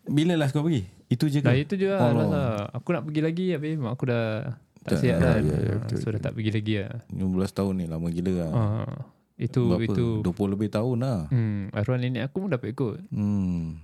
bila 0.02 0.32
last 0.34 0.50
kau 0.50 0.62
pergi? 0.62 0.84
Itu 1.06 1.26
je 1.26 1.38
Dah 1.38 1.50
ke? 1.50 1.60
itu 1.60 1.74
je 1.76 1.86
lah, 1.86 2.00
Oh. 2.00 2.14
oh. 2.14 2.28
lah. 2.28 2.52
Aku 2.72 2.88
nak 2.90 3.02
pergi 3.02 3.20
lagi 3.20 3.44
Habis 3.50 3.74
mak 3.76 3.92
aku 3.92 4.04
dah 4.06 4.54
Tak 4.80 4.88
Tak, 4.88 4.98
siap 4.98 5.18
ya, 5.18 5.30
ya, 5.36 5.56
ya, 5.60 5.74
betul, 5.76 5.96
So 5.98 6.06
dah 6.08 6.20
tak 6.20 6.32
pergi 6.32 6.50
lagi 6.52 6.74
lah 6.78 6.92
15 7.10 7.50
tahun 7.52 7.72
ni 7.74 7.84
lama 7.84 8.06
gila 8.08 8.32
lah. 8.32 8.50
Ah, 8.52 8.98
Itu 9.34 9.60
Berapa? 9.68 9.84
itu 9.84 10.06
20 10.22 10.30
lebih 10.50 10.68
tahun 10.68 10.96
lah. 11.00 11.18
hmm, 11.28 11.72
Arwah 11.72 11.96
nenek 11.96 12.22
aku 12.24 12.36
pun 12.38 12.48
dapat 12.48 12.68
ikut 12.70 12.96
Hmm. 13.10 13.82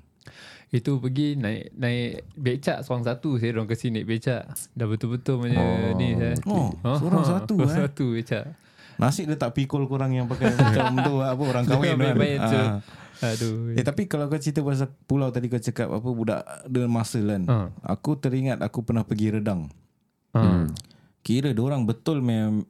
Itu 0.68 0.98
pergi 0.98 1.34
naik 1.34 1.74
naik 1.74 2.10
becak 2.32 2.82
seorang 2.82 3.04
satu 3.04 3.38
Saya 3.38 3.54
orang 3.54 3.66
kasi 3.66 3.88
naik 3.88 4.06
becak 4.06 4.46
Dah 4.72 4.86
betul-betul 4.86 5.38
punya 5.40 5.58
Oh, 5.58 5.94
ni 5.94 6.14
saya. 6.14 6.34
Oh, 6.44 6.70
seorang 6.96 7.22
satu 7.32 7.54
seorang 7.56 7.70
eh. 7.72 7.78
satu 7.84 8.04
becak 8.12 8.44
Nasib 8.96 9.26
dia 9.26 9.36
tak 9.36 9.52
pikul 9.52 9.84
korang 9.84 10.08
yang 10.08 10.24
pakai 10.24 10.48
macam 10.50 10.96
tu 10.96 11.14
apa 11.20 11.36
orang 11.38 11.64
kahwin 11.68 12.00
kan. 12.00 12.16
tu. 12.42 12.62
Ah. 13.18 13.32
Aduh 13.32 13.72
Eh 13.72 13.80
tapi 13.80 14.04
kalau 14.04 14.26
kau 14.26 14.36
cerita 14.36 14.60
pasal 14.60 14.88
pulau 15.04 15.28
tadi 15.28 15.46
kau 15.46 15.56
cakap 15.56 15.88
apa 15.88 16.04
budak 16.04 16.40
dengan 16.66 16.90
masa 16.92 17.18
kan. 17.18 17.42
Ah. 17.46 17.68
Aku 17.86 18.14
teringat 18.14 18.60
aku 18.60 18.80
pernah 18.80 19.02
pergi 19.02 19.32
Redang. 19.32 19.72
Ah. 20.30 20.68
Kira 21.20 21.50
orang 21.52 21.82
betul 21.82 22.20
mem 22.20 22.62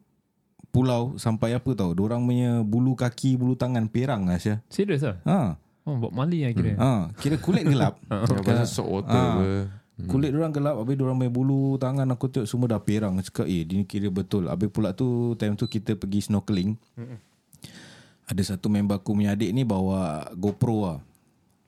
pulau 0.71 1.17
sampai 1.17 1.53
apa 1.53 1.73
tau. 1.73 1.93
Orang 1.93 2.25
punya 2.25 2.61
bulu 2.61 2.93
kaki, 2.93 3.35
bulu 3.35 3.57
tangan 3.57 3.89
perang 3.89 4.29
lah 4.29 4.37
Syah. 4.37 4.61
Serius 4.69 5.01
lah 5.01 5.17
Ha. 5.25 5.39
oh, 5.85 5.95
Buat 5.97 6.13
mali 6.13 6.45
lah 6.45 6.53
kira 6.53 6.73
Ha, 6.77 6.91
kira 7.17 7.37
kulit 7.37 7.65
gelap. 7.65 7.97
Ya, 8.13 8.41
pasal 8.45 8.67
salt 8.67 8.89
water 8.91 9.13
Ah. 9.13 9.33
apa 9.35 9.49
Kulit 9.97 10.29
orang 10.29 10.53
gelap 10.53 10.77
Habis 10.77 11.01
orang 11.01 11.17
punya 11.17 11.33
bulu 11.33 11.81
Tangan 11.81 12.05
aku 12.13 12.29
tengok 12.29 12.45
Semua 12.45 12.69
dah 12.69 12.85
perang 12.85 13.17
Cakap 13.17 13.49
eh 13.49 13.65
dia 13.65 13.81
kira 13.81 14.13
betul 14.13 14.45
Habis 14.45 14.69
pula 14.69 14.93
tu 14.93 15.33
Time 15.41 15.57
tu 15.57 15.65
kita 15.65 15.97
pergi 15.97 16.21
snorkeling 16.21 16.77
Ada 18.27 18.55
satu 18.55 18.67
member 18.67 18.99
aku 18.99 19.15
punya 19.15 19.39
adik 19.39 19.55
ni 19.55 19.63
Bawa 19.63 20.27
GoPro 20.35 20.77
lah. 20.83 20.99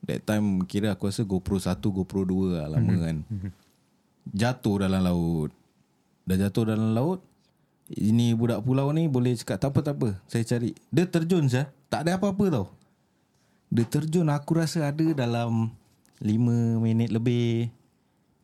That 0.06 0.26
time 0.26 0.66
Kira 0.66 0.94
aku 0.94 1.06
rasa 1.06 1.22
GoPro 1.22 1.58
1 1.58 1.78
GoPro 1.78 2.22
2 2.26 2.58
lah 2.58 2.66
Lama 2.70 2.94
kan. 2.98 3.16
Jatuh 4.34 4.86
dalam 4.86 5.02
laut. 5.06 5.50
Dah 6.26 6.36
jatuh 6.36 6.74
dalam 6.74 6.92
laut 6.92 7.24
Ini 7.88 8.36
budak 8.36 8.60
pulau 8.60 8.92
ni 8.92 9.08
Boleh 9.08 9.32
cakap 9.32 9.62
Tak 9.62 9.70
apa 9.72 9.80
tak 9.80 9.94
apa. 10.02 10.08
Saya 10.26 10.42
cari. 10.44 10.74
Dia 10.90 11.06
terjun 11.06 11.46
sah 11.46 11.70
Tak 11.86 12.06
ada 12.06 12.18
apa-apa 12.18 12.44
tau. 12.50 12.66
Dia 13.70 13.86
terjun 13.86 14.26
Aku 14.26 14.58
rasa 14.58 14.90
ada 14.90 15.06
dalam 15.14 15.70
5 16.18 16.82
minit 16.82 17.14
lebih. 17.14 17.70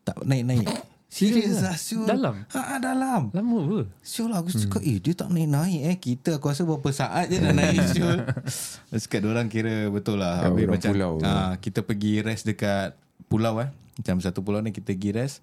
Tak 0.07 0.23
naik-naik 0.23 0.94
Serius 1.15 1.63
lah. 1.63 1.79
Syul. 1.79 2.03
Dalam? 2.03 2.43
ha, 2.43 2.75
Dalam. 2.75 3.31
Lama 3.31 3.57
apa? 3.63 3.79
Syul 4.03 4.35
lah 4.35 4.43
aku 4.43 4.51
cakap 4.51 4.83
Eh 4.83 4.99
dia 4.99 5.15
tak 5.15 5.31
naik-naik 5.31 5.81
eh. 5.87 5.95
Kita 5.95 6.35
aku 6.35 6.51
rasa 6.51 6.67
berapa 6.67 6.89
saat 6.91 7.31
je 7.31 7.39
dah 7.39 7.55
naik 7.55 7.87
Syul. 7.95 8.19
Aku 8.91 8.99
cakap 8.99 9.23
orang 9.23 9.47
kira 9.47 9.87
betul 9.87 10.19
lah. 10.19 10.43
Ya, 10.43 10.51
Habis 10.51 10.67
macam 10.67 10.91
pulau. 10.91 11.13
ah, 11.23 11.55
Kita 11.63 11.87
pergi 11.87 12.19
rest 12.19 12.43
dekat 12.43 12.99
Pulau 13.31 13.63
eh. 13.63 13.71
Macam 13.95 14.19
satu 14.19 14.43
pulau 14.43 14.59
ni 14.59 14.75
kita 14.75 14.91
pergi 14.91 15.15
rest. 15.15 15.39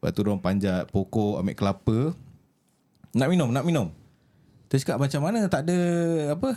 Lepas 0.00 0.16
tu 0.16 0.24
orang 0.24 0.40
panjat 0.40 0.88
pokok 0.88 1.44
Ambil 1.44 1.52
kelapa. 1.52 1.98
Nak 3.12 3.28
minum 3.28 3.52
Nak 3.52 3.64
minum. 3.68 3.92
Terus 4.72 4.88
cakap 4.88 5.04
macam 5.04 5.20
mana? 5.20 5.44
Tak 5.52 5.68
ada 5.68 5.78
Apa 6.32 6.56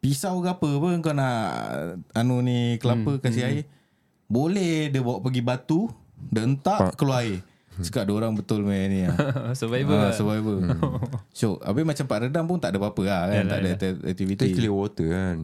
Pisau 0.00 0.40
ke 0.40 0.48
apa 0.48 0.70
pun 0.80 1.04
Kau 1.04 1.12
nak 1.12 1.52
Anu 2.16 2.40
ni 2.40 2.80
Kelapa 2.80 3.20
hmm. 3.20 3.20
kasih 3.20 3.44
air. 3.44 3.64
Boleh 4.24 4.88
dia 4.88 5.04
bawa 5.04 5.20
pergi 5.20 5.44
batu 5.44 5.92
Dia 6.32 6.48
entak 6.48 6.96
keluar 6.96 7.20
air 7.20 7.44
Cakap 7.76 8.02
dia 8.02 8.14
orang 8.14 8.32
betul 8.32 8.60
main 8.60 8.86
ni 8.86 9.02
lah. 9.02 9.16
Survivor 9.58 9.96
Ah, 9.96 10.02
lah. 10.04 10.12
survivor. 10.12 10.58
So, 11.32 11.58
habis 11.58 11.82
macam 11.82 12.04
Pak 12.04 12.18
Redam 12.22 12.44
pun 12.44 12.56
tak 12.56 12.70
ada 12.70 12.78
apa-apa 12.78 13.02
lah 13.02 13.22
kan. 13.28 13.44
tak 13.44 13.58
ada 13.58 13.68
akti- 13.70 13.96
Kita 13.96 14.08
aktiviti. 14.08 14.44
clear 14.52 14.70
water 14.70 15.06
kan. 15.08 15.38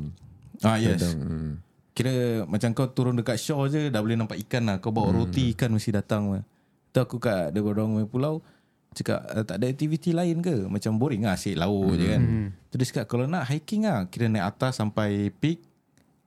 Ah, 0.60 0.76
yes. 0.76 1.02
Hmm. 1.12 1.58
Kira 1.90 2.12
macam 2.44 2.70
kau 2.70 2.86
turun 2.88 3.14
dekat 3.14 3.34
shore 3.36 3.66
je 3.68 3.80
dah 3.88 3.98
boleh 3.98 4.14
nampak 4.14 4.38
ikan 4.40 4.62
lah. 4.64 4.76
Kau 4.78 4.90
bawa 4.90 5.10
roti 5.12 5.50
ikan 5.50 5.70
mesti 5.70 5.90
datang. 5.90 6.30
lah. 6.30 6.42
Tu 6.88 6.98
aku 6.98 7.16
kat 7.16 7.50
ada 7.50 7.58
orang 7.60 7.88
main 7.88 8.04
pulau 8.04 8.42
cakap 8.90 9.22
"Eh, 9.28 9.44
tak 9.44 9.56
ada 9.56 9.66
aktiviti 9.66 10.10
lain 10.10 10.38
ke? 10.40 10.66
Macam 10.66 10.94
boring 10.96 11.22
lah 11.22 11.34
asyik 11.34 11.54
laut 11.56 11.94
je 11.94 12.06
kan. 12.08 12.22
Tu 12.64 12.74
dia 12.74 12.86
cakap 12.86 13.04
kalau 13.08 13.24
nak 13.24 13.46
hiking 13.46 13.84
lah 13.84 14.04
kira 14.04 14.26
naik 14.26 14.46
atas 14.48 14.76
sampai 14.76 15.30
peak. 15.32 15.62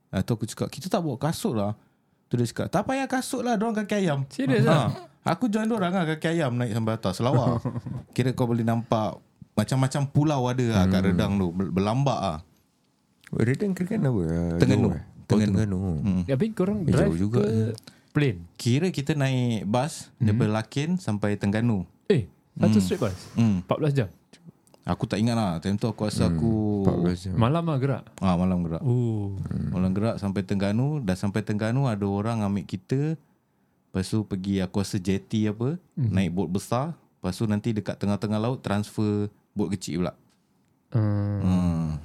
Ah, 0.08 0.20
tu 0.20 0.32
aku 0.32 0.44
cakap 0.46 0.68
kita 0.68 0.88
tak 0.88 1.00
bawa 1.00 1.16
kasut 1.18 1.52
lah. 1.54 1.76
Tu 2.26 2.36
dia 2.36 2.46
cakap 2.46 2.68
tak 2.70 2.84
payah 2.84 3.04
kasut 3.06 3.42
lah 3.42 3.54
dorang 3.54 3.74
kaki 3.74 3.96
ayam. 4.00 4.24
Serius 4.28 4.64
ha. 4.66 4.92
Aku 5.24 5.48
join 5.48 5.66
dorang 5.66 5.90
lah 5.90 6.04
kaki 6.06 6.36
ayam 6.36 6.56
naik 6.56 6.76
sampai 6.76 6.94
atas 6.94 7.24
lawa. 7.24 7.64
kira 8.16 8.32
kau 8.32 8.44
boleh 8.44 8.62
nampak 8.62 9.16
macam-macam 9.54 10.02
pulau 10.06 10.42
ada 10.46 10.66
lah 10.66 10.86
kat 10.86 11.02
Redang 11.06 11.38
tu. 11.38 11.48
Ber- 11.50 11.72
Berlambak 11.72 12.20
lah. 12.20 12.40
Redang 13.32 13.72
kira 13.72 13.96
kan 13.96 14.04
apa? 14.04 14.22
Eh? 14.22 14.52
Terengganu. 15.24 15.80
Hmm. 16.04 16.22
Tapi 16.28 16.46
korang 16.52 16.84
Eh, 16.84 16.92
drive 16.92 17.08
jauh 17.10 17.18
juga. 17.18 17.40
ke 17.40 17.72
plane? 18.12 18.40
Kira 18.54 18.92
kita 18.92 19.16
naik 19.16 19.64
bas 19.66 20.12
hmm. 20.14 20.26
daripada 20.26 20.52
Lakin 20.54 20.90
sampai 21.00 21.40
Tengganu. 21.40 21.88
Eh, 22.06 22.28
satu 22.54 22.78
straight 22.78 23.02
bus? 23.02 23.16
Hmm. 23.34 23.64
14 23.64 23.96
jam? 23.96 24.10
Aku 24.84 25.08
tak 25.08 25.18
ingat 25.18 25.40
lah. 25.40 25.52
Time 25.58 25.80
tu 25.80 25.88
aku 25.88 26.04
rasa 26.04 26.28
aku 26.28 26.84
14 26.84 27.32
jam. 27.32 27.34
Malam 27.40 27.64
lah 27.64 27.80
gerak? 27.80 28.04
ah, 28.20 28.36
malam 28.36 28.60
gerak. 28.62 28.84
Oh. 28.84 29.40
Malam 29.72 29.96
gerak 29.96 30.20
sampai 30.20 30.44
Tengganu. 30.44 31.00
Dah 31.00 31.16
sampai 31.16 31.40
Tengganu 31.40 31.88
ada 31.88 32.04
orang 32.04 32.44
ambil 32.44 32.68
kita. 32.68 33.16
Lepas 33.94 34.10
tu 34.10 34.26
pergi 34.26 34.58
aku 34.58 34.82
rasa 34.82 34.98
jetty 34.98 35.46
apa. 35.46 35.78
Hmm. 35.94 36.10
Naik 36.10 36.34
bot 36.34 36.50
besar. 36.50 36.98
Lepas 36.98 37.38
tu 37.38 37.46
nanti 37.46 37.70
dekat 37.72 37.94
tengah-tengah 37.96 38.42
laut 38.42 38.60
transfer 38.60 39.30
bot 39.54 39.70
kecil 39.70 40.02
pula. 40.02 40.18
Uh, 40.90 41.38
Hmm. 41.40 42.02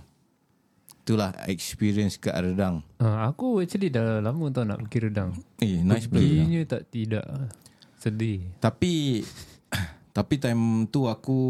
Itulah 1.01 1.33
experience 1.49 2.21
kat 2.21 2.37
Redang. 2.37 2.85
uh, 3.01 3.25
aku 3.25 3.65
actually 3.65 3.89
dah 3.89 4.21
lama 4.21 4.53
tau 4.53 4.69
nak 4.69 4.85
pergi 4.85 5.09
redang. 5.09 5.33
Eh, 5.57 5.81
nice 5.81 6.05
place. 6.05 6.21
Perginya 6.21 6.61
tak 6.69 6.83
tidak. 6.93 7.25
Sedih. 7.97 8.45
Tapi 8.61 9.25
tapi 10.17 10.35
time 10.37 10.85
tu 10.87 11.09
aku 11.09 11.41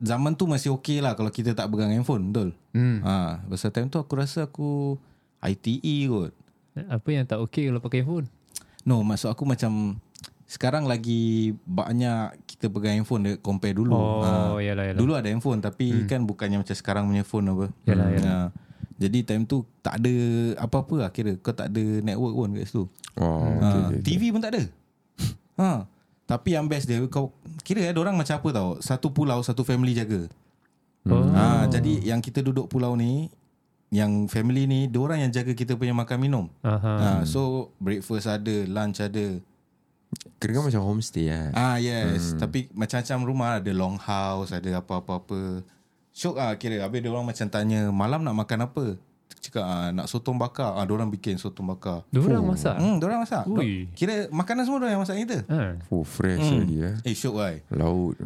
zaman 0.00 0.32
tu 0.32 0.48
masih 0.48 0.72
okey 0.72 1.04
lah 1.04 1.12
kalau 1.12 1.28
kita 1.28 1.52
tak 1.52 1.68
pegang 1.68 1.92
handphone, 1.92 2.32
betul? 2.32 2.48
Hmm. 2.72 3.04
Ha, 3.04 3.44
pasal 3.44 3.68
time 3.68 3.92
tu 3.92 4.00
aku 4.00 4.16
rasa 4.16 4.48
aku 4.48 4.96
ITE 5.38 6.08
kot. 6.08 6.32
Apa 6.88 7.08
yang 7.08 7.24
tak 7.24 7.40
okay 7.40 7.68
kalau 7.68 7.80
pakai 7.80 8.00
phone? 8.00 8.24
No, 8.86 9.02
maksud 9.02 9.34
aku 9.34 9.42
macam 9.42 9.98
sekarang 10.46 10.86
lagi 10.86 11.58
banyak 11.66 12.46
kita 12.46 12.70
pegang 12.70 13.02
handphone 13.02 13.26
dia 13.26 13.34
compare 13.42 13.74
dulu. 13.74 13.90
Oh, 13.90 14.62
yalah, 14.62 14.94
yalah. 14.94 14.98
Dulu 15.02 15.12
ada 15.18 15.26
handphone 15.26 15.58
tapi 15.58 15.90
hmm. 15.90 16.06
kan 16.06 16.22
bukannya 16.22 16.62
macam 16.62 16.76
sekarang 16.78 17.10
punya 17.10 17.26
phone 17.26 17.50
apa. 17.50 17.66
Yalah, 17.84 18.08
Ha. 18.22 18.38
Jadi 18.96 19.28
time 19.28 19.44
tu 19.44 19.60
tak 19.84 20.00
ada 20.00 20.14
apa-apa 20.56 21.04
lah 21.04 21.10
kira. 21.12 21.36
Kau 21.42 21.52
tak 21.52 21.68
ada 21.68 21.84
network 22.00 22.32
pun 22.32 22.50
kat 22.56 22.64
situ. 22.64 22.84
Oh, 23.18 23.44
Ha, 23.44 23.52
okay, 23.60 23.80
okay. 23.90 24.00
TV 24.06 24.22
pun 24.32 24.40
tak 24.40 24.54
ada. 24.54 24.62
ha. 25.60 25.84
Tapi 26.24 26.48
yang 26.54 26.64
best 26.70 26.88
dia 26.88 27.02
kau 27.10 27.34
kira 27.66 27.84
ada 27.90 27.98
orang 27.98 28.14
macam 28.14 28.38
apa 28.38 28.48
tau. 28.54 28.70
Satu 28.78 29.10
pulau 29.10 29.42
satu 29.42 29.66
family 29.66 29.98
jaga. 29.98 30.30
Oh. 31.10 31.26
Ha, 31.34 31.66
jadi 31.70 32.14
yang 32.14 32.22
kita 32.22 32.42
duduk 32.42 32.70
pulau 32.70 32.94
ni 32.94 33.30
yang 33.90 34.26
family 34.26 34.66
ni 34.66 34.90
dia 34.90 34.98
orang 34.98 35.22
yang 35.22 35.30
jaga 35.30 35.54
kita 35.54 35.78
punya 35.78 35.94
makan 35.94 36.18
minum. 36.18 36.44
Aha. 36.60 36.94
Ha, 36.98 37.08
so 37.22 37.70
breakfast 37.78 38.26
ada, 38.26 38.66
lunch 38.66 38.98
ada. 38.98 39.38
Kira 40.38 40.58
kan 40.58 40.70
macam 40.70 40.82
homestay 40.86 41.30
lah. 41.30 41.50
Ah 41.54 41.76
yes, 41.78 42.34
hmm. 42.34 42.38
tapi 42.38 42.70
macam-macam 42.72 43.18
rumah 43.26 43.50
ada 43.58 43.72
long 43.74 43.98
house, 43.98 44.54
ada 44.54 44.78
apa-apa-apa. 44.82 45.62
Syok 46.16 46.36
ah 46.40 46.52
kira 46.56 46.80
habis 46.80 47.04
dia 47.04 47.10
orang 47.12 47.28
macam 47.28 47.46
tanya 47.50 47.92
malam 47.92 48.24
nak 48.24 48.34
makan 48.34 48.70
apa? 48.70 48.86
Cakap 49.36 49.62
ah, 49.62 49.90
nak 49.92 50.06
sotong 50.08 50.38
bakar. 50.40 50.74
Ah 50.74 50.82
dia 50.88 50.94
orang 50.96 51.10
bikin 51.12 51.36
sotong 51.36 51.68
bakar. 51.70 52.02
Dia 52.10 52.24
orang 52.24 52.56
masak? 52.56 52.74
Hmm, 52.80 52.96
dia 52.98 53.06
orang 53.06 53.22
masak. 53.22 53.44
Ui. 53.46 53.86
Kira 53.92 54.26
makanan 54.32 54.62
semua 54.64 54.78
dia 54.80 54.84
orang 54.88 54.94
yang 54.96 55.02
masak 55.04 55.16
kita. 55.22 55.38
Ha. 55.46 55.58
Oh, 55.92 56.02
fresh 56.02 56.42
Hmm. 56.42 56.64
lagi 56.64 56.76
eh. 56.82 56.94
Eh 57.06 57.14
syok 57.14 57.34
wai. 57.36 57.56
Laut. 57.70 58.16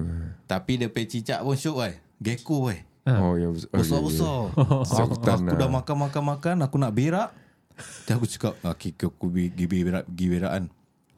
Tapi 0.46 0.72
dia 0.80 0.88
pe 0.88 1.04
cicak 1.04 1.42
pun 1.42 1.56
syok 1.58 1.76
wai. 1.76 1.92
Gecko 2.22 2.70
wai. 2.70 2.84
Oh, 3.02 3.34
yang 3.34 3.52
besar. 3.52 3.68
oh, 3.70 3.78
Besar-besar. 3.78 4.38
aku, 5.02 5.14
Hutan 5.14 5.38
aku 5.42 5.54
dah 5.54 5.60
lah. 5.62 5.70
makan-makan-makan, 5.72 6.56
aku 6.60 6.76
nak 6.76 6.92
berak. 6.92 7.30
Dan 8.04 8.16
aku 8.16 8.26
cakap, 8.26 8.54
okay, 8.60 8.92
aku 8.92 9.26
pergi 9.26 9.48
berak, 9.64 10.04
pergi 10.04 10.26
berakan. 10.28 10.64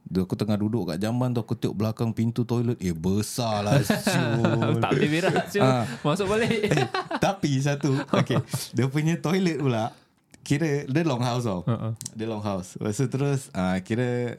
Dia 0.02 0.20
aku 0.20 0.34
tengah 0.34 0.54
duduk 0.54 0.82
kat 0.84 0.98
jamban 0.98 1.30
tu 1.30 1.40
Aku 1.40 1.54
tengok 1.54 1.78
belakang 1.78 2.10
pintu 2.10 2.42
toilet 2.42 2.74
Eh 2.76 2.90
besar 2.90 3.62
lah 3.62 3.78
tak 4.82 4.90
boleh 4.90 5.08
berak. 5.08 5.46
Ah. 5.56 5.86
Masuk 6.02 6.26
balik. 6.26 6.50
eh, 6.50 6.84
Tapi 7.16 7.50
satu 7.56 7.96
Okay 8.10 8.34
Dia 8.76 8.90
punya 8.90 9.14
toilet 9.16 9.56
pula 9.56 9.94
Kira 10.42 10.84
Dia 10.84 11.02
long 11.02 11.22
house 11.22 11.46
tau 11.46 11.62
Uh-uh. 11.62 11.94
Dia 12.12 12.26
long 12.26 12.42
house 12.42 12.74
Lepas 12.76 12.98
tu 12.98 13.06
terus 13.08 13.46
uh, 13.52 13.78
Kira 13.78 14.36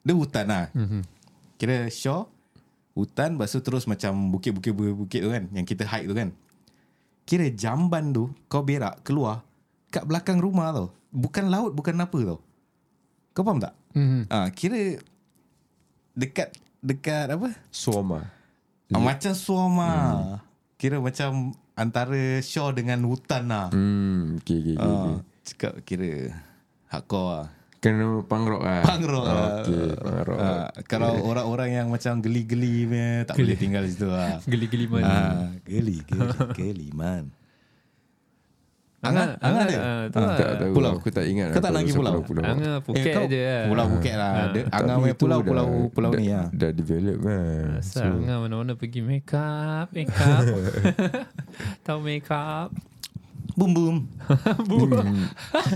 Dia 0.00 0.14
hutan 0.14 0.46
lah 0.46 0.66
Mhm. 0.72 1.02
Kira 1.54 1.90
shore 1.90 2.30
Hutan 2.94 3.34
Lepas 3.34 3.50
tu 3.50 3.60
terus 3.60 3.84
macam 3.84 4.14
Bukit-bukit-bukit 4.30 5.20
tu 5.20 5.28
kan 5.28 5.50
Yang 5.50 5.66
kita 5.68 5.84
hike 5.84 6.06
tu 6.06 6.14
kan 6.14 6.30
Kira 7.30 7.46
jamban 7.54 8.10
tu 8.10 8.34
Kau 8.50 8.66
berak 8.66 9.06
Keluar 9.06 9.46
Kat 9.94 10.02
belakang 10.02 10.42
rumah 10.42 10.74
tau 10.74 10.90
Bukan 11.14 11.46
laut 11.46 11.70
Bukan 11.78 11.94
apa 12.02 12.18
tau 12.26 12.42
Kau 13.30 13.46
faham 13.46 13.62
tak? 13.62 13.78
Mhm. 13.94 14.26
Ah, 14.26 14.50
Kira 14.50 14.98
Dekat 16.18 16.50
Dekat 16.80 17.28
apa? 17.28 17.52
Suama. 17.68 18.24
Ah, 18.90 18.98
macam 18.98 19.36
suama. 19.36 19.92
Kira 20.80 20.96
macam 20.96 21.52
antara 21.76 22.40
shore 22.40 22.80
dengan 22.80 23.04
hutan 23.04 23.52
lah. 23.52 23.68
Hmm, 23.68 24.40
okay, 24.40 24.64
okay, 24.64 24.74
okay. 24.74 24.88
okay. 24.88 25.12
Ah, 25.12 25.18
cakap 25.44 25.72
kira 25.84 26.10
hardcore 26.88 27.28
lah. 27.28 27.48
Kena 27.80 28.20
punk 28.28 28.44
rock 28.44 28.60
lah. 28.60 28.84
Punk 28.84 29.04
rock 29.08 29.24
lah. 29.24 29.64
Okay, 29.64 29.88
punk 29.96 30.20
rock. 30.28 30.38
Ah, 30.38 30.68
kalau 30.84 31.16
orang-orang 31.24 31.70
yang 31.72 31.86
macam 31.88 32.20
geli-geli 32.20 32.84
punya, 32.84 33.24
tak 33.24 33.40
boleh 33.40 33.56
tinggal 33.56 33.82
di 33.88 33.92
situ 33.96 34.04
lah. 34.04 34.36
Geli-geli 34.52 34.84
man. 34.84 35.00
Ah, 35.00 35.48
geli, 35.64 36.04
geli, 36.04 36.28
geli 36.60 36.88
man. 36.92 37.32
Angah, 39.00 39.32
Angah- 39.40 39.64
ada? 39.64 39.76
tu 40.12 40.20
lah. 40.20 40.36
tak 40.36 40.50
tahu. 40.60 40.72
Pulau. 40.76 40.92
Aku 41.00 41.08
tak 41.08 41.24
ingat. 41.24 41.56
Kau 41.56 41.64
tak 41.64 41.72
nak 41.72 41.80
pergi 41.80 41.96
pulau? 41.96 42.20
pulau. 42.20 42.44
Angah 42.44 42.76
Phuket 42.84 43.14
kau, 43.16 43.24
je 43.32 43.40
lah. 43.40 43.64
Pulau 43.64 43.84
Phuket 43.96 44.14
lah. 44.20 44.28
Ah. 44.28 44.44
Tapi 44.44 44.58
Angah 44.68 44.96
punya 45.00 45.14
pulau, 45.16 45.38
dah- 45.40 45.48
pulau, 45.48 45.68
pulau 45.88 46.10
dah, 46.12 46.20
ni 46.20 46.26
lah. 46.28 46.46
Dah 46.52 46.70
develop 46.76 47.16
kan. 47.24 47.80
Asal 47.80 48.12
Angah 48.12 48.36
mana-mana 48.44 48.72
pergi 48.76 49.00
make 49.00 49.32
up, 49.32 49.88
make 49.96 50.12
up. 50.12 50.44
Tahu 51.88 51.98
make 52.04 52.28
up. 52.28 52.76
Boom, 53.60 53.76
boom. 53.76 53.96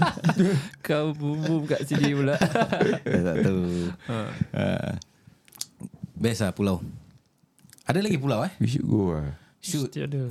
Kau 0.88 1.12
bum-bum 1.12 1.68
kat 1.68 1.84
sini 1.84 2.16
pula. 2.16 2.32
Saya 3.04 3.20
tak 3.28 3.36
tahu. 3.44 3.92
Ah. 4.08 4.96
Best 6.16 6.40
lah 6.40 6.56
pulau. 6.56 6.80
Ada 7.84 8.00
lagi 8.00 8.16
pulau 8.16 8.40
eh? 8.40 8.56
We 8.56 8.72
should 8.72 8.88
go 8.88 9.12
lah. 9.12 9.36
Shoot. 9.60 9.92
Mesti 9.92 10.00
ada. 10.00 10.24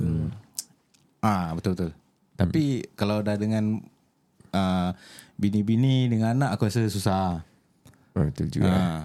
Ah 1.22 1.54
betul 1.54 1.78
betul. 1.78 1.90
Tapi 2.34 2.90
kalau 2.98 3.22
dah 3.22 3.38
dengan 3.38 3.78
uh, 4.50 4.90
bini-bini 5.38 6.10
dengan 6.10 6.34
anak 6.34 6.58
aku 6.58 6.66
rasa 6.66 6.90
susah. 6.90 7.46
Oh, 8.18 8.26
betul 8.26 8.50
juga. 8.50 8.74
Ah. 8.74 9.02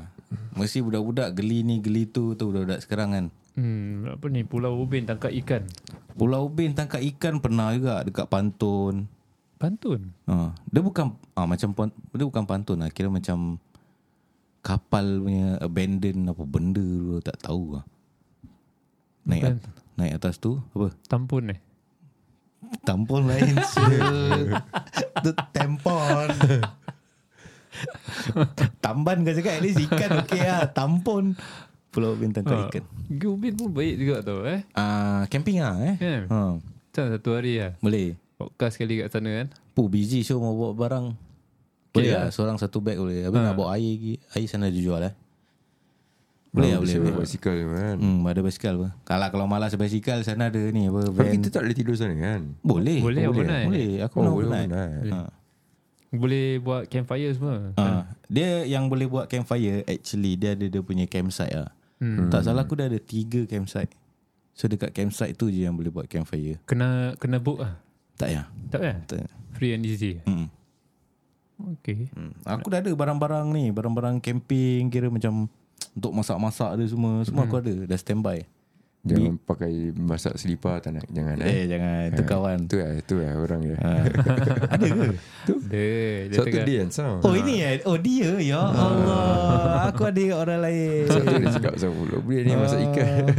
Mesti 0.57 0.81
budak-budak 0.81 1.37
geli 1.37 1.61
ni 1.61 1.85
geli 1.85 2.09
tu 2.09 2.33
tu 2.33 2.49
budak-budak 2.49 2.81
sekarang 2.81 3.13
kan. 3.13 3.25
Hmm, 3.59 4.15
apa 4.15 4.31
ni 4.31 4.47
Pulau 4.47 4.79
Ubin 4.79 5.03
tangkap 5.03 5.35
ikan. 5.35 5.67
Pulau 6.15 6.47
Ubin 6.47 6.71
tangkap 6.71 7.03
ikan 7.03 7.43
pernah 7.43 7.75
juga 7.75 8.07
dekat 8.07 8.31
Pantun. 8.31 9.11
Pantun. 9.59 10.15
Ah, 10.23 10.55
dia 10.71 10.79
bukan 10.79 11.19
ah 11.35 11.43
macam 11.43 11.75
pon- 11.75 11.97
dia 12.15 12.23
bukan 12.23 12.47
pantun 12.47 12.79
lah, 12.79 12.87
kira 12.87 13.11
macam 13.11 13.59
kapal 14.63 15.19
punya 15.19 15.59
abandon 15.59 16.31
apa 16.31 16.43
benda 16.47 16.79
tu 16.79 17.19
tak 17.19 17.35
tahu 17.43 17.75
lah. 17.75 17.83
Naik 19.27 19.43
at- 19.43 19.67
naik 19.99 20.15
atas 20.15 20.39
tu 20.39 20.63
apa? 20.71 20.95
Tampun 21.11 21.51
eh. 21.51 21.59
Tampon 22.87 23.27
lain. 23.27 23.55
Tu 25.19 25.31
tampon. 25.51 26.27
Tamban 28.79 29.23
kau 29.23 29.35
cakap 29.35 29.59
at 29.59 29.63
least 29.63 29.83
ikan 29.87 30.23
okey 30.23 30.43
lah. 30.43 30.71
Tampon. 30.71 31.35
Pulau 31.89 32.13
Ubin 32.13 32.29
tangkap 32.29 32.69
ikan. 32.69 32.85
Pergi 33.07 33.27
Ubin 33.27 33.53
pun 33.53 33.69
baik 33.69 33.95
juga 33.97 34.15
tau 34.21 34.41
eh. 34.43 34.61
Ah, 34.71 35.25
camping 35.25 35.57
ah 35.57 35.73
eh. 35.79 35.95
Kan? 35.95 36.21
Ha, 36.27 36.39
Macam 36.55 37.03
satu 37.09 37.29
hari 37.31 37.57
lah. 37.57 37.73
boleh. 37.77 38.13
Podcast 38.35 38.73
sekali 38.73 38.97
kat 38.97 39.09
sana 39.09 39.29
kan. 39.35 39.47
Pu 39.73 39.85
busy 39.85 40.21
show 40.21 40.37
mau 40.37 40.53
bawa 40.53 40.71
barang. 40.73 41.05
Boleh 41.89 41.97
Okay 41.99 42.09
lah. 42.09 42.23
lah. 42.23 42.31
Seorang 42.31 42.55
satu 42.55 42.79
bag 42.79 42.95
boleh. 42.95 43.25
Habis 43.25 43.35
Ha. 43.35 43.45
nak 43.45 43.55
bawa 43.55 43.73
air 43.73 43.89
lagi. 43.89 44.13
Air 44.31 44.45
sana 44.45 44.67
dia 44.67 44.79
jual 44.79 45.01
eh. 45.01 45.13
Boleh 46.49 46.65
lah, 46.67 46.79
boleh, 46.79 46.95
boleh. 46.99 47.13
Basikal 47.19 47.53
kan 47.53 47.95
Hmm, 47.95 48.21
ada 48.23 48.39
basikal 48.39 48.73
apa. 48.75 48.89
Kalau 49.03 49.27
kalau 49.29 49.45
malas 49.45 49.73
basikal 49.75 50.17
sana 50.21 50.49
ada 50.49 50.57
ni 50.57 50.85
apa 50.85 51.05
Tapi 51.05 51.13
van. 51.15 51.33
kita 51.35 51.47
tak 51.51 51.61
boleh 51.61 51.75
tidur 51.75 51.93
sana 51.93 52.15
kan 52.15 52.41
Boleh. 52.59 52.97
Boleh, 52.97 53.21
boleh. 53.23 53.25
overnight. 53.27 53.67
Boleh. 53.67 53.89
Aku 54.01 54.15
Oh, 54.15 54.21
nak 54.23 54.31
boleh 54.31 54.47
overnight. 54.47 54.69
overnight. 54.69 55.11
Ha. 55.11 55.29
Boleh 56.11 56.47
buat 56.57 56.81
campfire 56.85 57.29
semua. 57.31 57.57
Ha. 57.75 57.85
Dia 58.25 58.49
yang 58.63 58.85
boleh 58.85 59.05
buat 59.05 59.25
campfire 59.25 59.85
actually 59.85 60.33
dia 60.35 60.53
ada 60.53 60.65
dia 60.65 60.81
punya 60.81 61.05
campsite 61.05 61.53
lah. 61.53 61.69
Hmm. 61.99 62.31
Tak 62.31 62.47
salah 62.47 62.63
aku 62.63 62.79
dah 62.79 62.87
ada 62.87 62.99
tiga 62.99 63.43
campsite. 63.43 63.91
So 64.55 64.67
dekat 64.67 64.91
campsite 64.91 65.35
tu 65.35 65.47
je 65.47 65.67
yang 65.67 65.75
boleh 65.75 65.91
buat 65.91 66.07
campfire. 66.07 66.59
Kena 66.67 67.15
kena 67.19 67.39
book 67.39 67.63
ah. 67.63 67.79
Tak 68.19 68.29
ya. 68.31 68.43
Tak 68.71 68.79
payah. 68.83 68.97
Tak. 69.07 69.27
Free 69.55 69.71
and 69.71 69.83
easy. 69.87 70.19
Hmm. 70.27 70.51
Okay. 71.79 72.11
Hmm. 72.15 72.35
Aku 72.43 72.71
dah 72.71 72.79
ada 72.79 72.91
barang-barang 72.91 73.51
ni, 73.51 73.71
barang-barang 73.71 74.23
camping 74.23 74.87
kira 74.87 75.11
macam 75.11 75.51
untuk 75.95 76.11
masak-masak 76.15 76.79
dia 76.79 76.87
semua, 76.87 77.23
semua 77.27 77.43
aku 77.47 77.59
ada 77.59 77.71
dah 77.87 77.99
standby. 77.99 78.47
Jangan 78.99 79.39
pakai 79.39 79.95
masak 79.95 80.35
selipar 80.35 80.83
tak 80.83 80.99
nak 80.99 81.07
Jangan 81.07 81.39
Eh, 81.39 81.71
jangan 81.71 82.11
tu 82.11 82.23
kawan. 82.27 82.59
Tu 82.67 82.83
lah 82.83 82.91
Tu 83.07 83.15
lah 83.15 83.31
orang 83.39 83.61
dia 83.63 83.77
Ha. 83.79 83.91
ada 84.75 84.87
ke? 84.91 85.07
Dia, 85.71 85.87
dia 86.27 86.35
Satu 86.35 86.47
tengah, 86.51 86.65
dia 86.67 86.77
kan 86.83 86.89
sound 86.91 87.19
Oh 87.23 87.31
ini 87.31 87.55
eh? 87.63 87.79
Oh 87.87 87.95
dia 87.95 88.35
ya 88.43 88.59
Allah. 88.59 89.87
Aku 89.87 90.03
ada 90.03 90.23
orang 90.35 90.59
lain. 90.67 91.07
Satu 91.07 91.31
dia 91.31 91.47
cakap 91.47 91.73
sama 91.79 91.95
pula 91.95 92.15
Boleh 92.19 92.43
ni 92.43 92.53
masak 92.59 92.79
ikan 92.91 93.23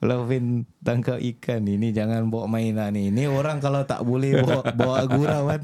Kalau 0.00 0.24
Vin 0.24 0.64
tangkap 0.80 1.20
ikan 1.20 1.60
ni, 1.60 1.76
ni 1.76 1.92
jangan 1.92 2.32
bawa 2.32 2.48
main 2.48 2.72
lah 2.72 2.88
ni. 2.88 3.12
Ni 3.12 3.28
orang 3.28 3.60
kalau 3.60 3.84
tak 3.84 4.00
boleh 4.00 4.40
bawa, 4.40 4.64
bawa 4.80 5.04
gurau 5.04 5.42
kan. 5.52 5.60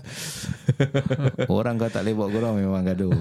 orang 1.48 1.80
kalau 1.80 1.88
tak 1.88 2.04
boleh 2.04 2.14
bawa 2.20 2.28
gurau 2.28 2.52
memang 2.52 2.84
gaduh. 2.84 3.16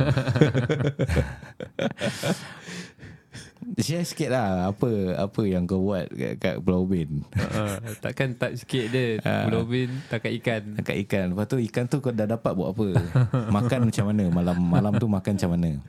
Share 3.76 4.08
sikit 4.08 4.32
lah 4.32 4.72
apa 4.72 5.20
apa 5.20 5.42
yang 5.44 5.68
kau 5.68 5.84
buat 5.84 6.08
kat, 6.08 6.40
kat 6.40 6.56
Pulau 6.64 6.88
Ubin. 6.88 7.28
uh, 7.36 7.76
takkan 8.00 8.32
tak 8.32 8.56
sikit 8.56 8.88
dia. 8.88 9.20
Ah. 9.28 9.52
Pulau 9.52 9.68
Ubin 9.68 9.92
tangkap 10.08 10.32
ikan. 10.40 10.80
Tangkap 10.80 10.96
ikan. 11.04 11.36
Lepas 11.36 11.46
tu 11.52 11.60
ikan 11.60 11.84
tu 11.92 12.00
kau 12.00 12.16
dah 12.16 12.24
dapat 12.24 12.56
buat 12.56 12.72
apa? 12.72 12.88
Makan 13.56 13.92
macam 13.92 14.06
mana? 14.08 14.24
Malam 14.32 14.56
malam 14.64 14.96
tu 14.96 15.12
makan 15.12 15.36
macam 15.36 15.52
mana? 15.60 15.72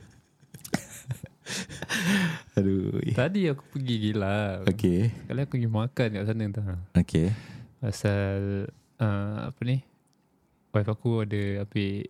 Aduh. 2.59 2.99
Tadi 3.15 3.47
aku 3.47 3.63
pergi 3.71 4.11
gila. 4.11 4.67
Okay. 4.67 5.15
Kali 5.29 5.39
aku 5.47 5.55
pergi 5.55 5.69
makan 5.71 6.07
kat 6.11 6.23
sana 6.27 6.43
tu. 6.51 6.61
Okay. 6.91 7.31
Pasal 7.79 8.67
uh, 8.99 9.47
apa 9.47 9.61
ni? 9.63 9.79
Wife 10.75 10.91
aku 10.91 11.23
ada 11.23 11.63
ambil 11.63 12.03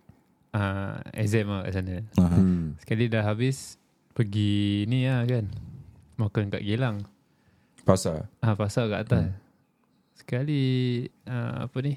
uh, 0.58 0.98
exam 1.14 1.46
lah 1.54 1.62
kat 1.68 1.72
sana. 1.76 1.94
Uh-huh. 2.18 2.74
Sekali 2.82 3.06
dah 3.06 3.22
habis 3.22 3.78
pergi 4.16 4.88
ni 4.90 5.06
lah 5.06 5.22
kan. 5.22 5.67
Makan 6.18 6.50
kat 6.50 6.62
Gelang. 6.66 7.06
Pasar 7.86 8.26
Ah 8.42 8.58
pasal 8.58 8.90
kat 8.90 9.06
atas. 9.06 9.32
Sekali 10.18 11.06
uh, 11.30 11.70
apa 11.70 11.78
ni? 11.80 11.94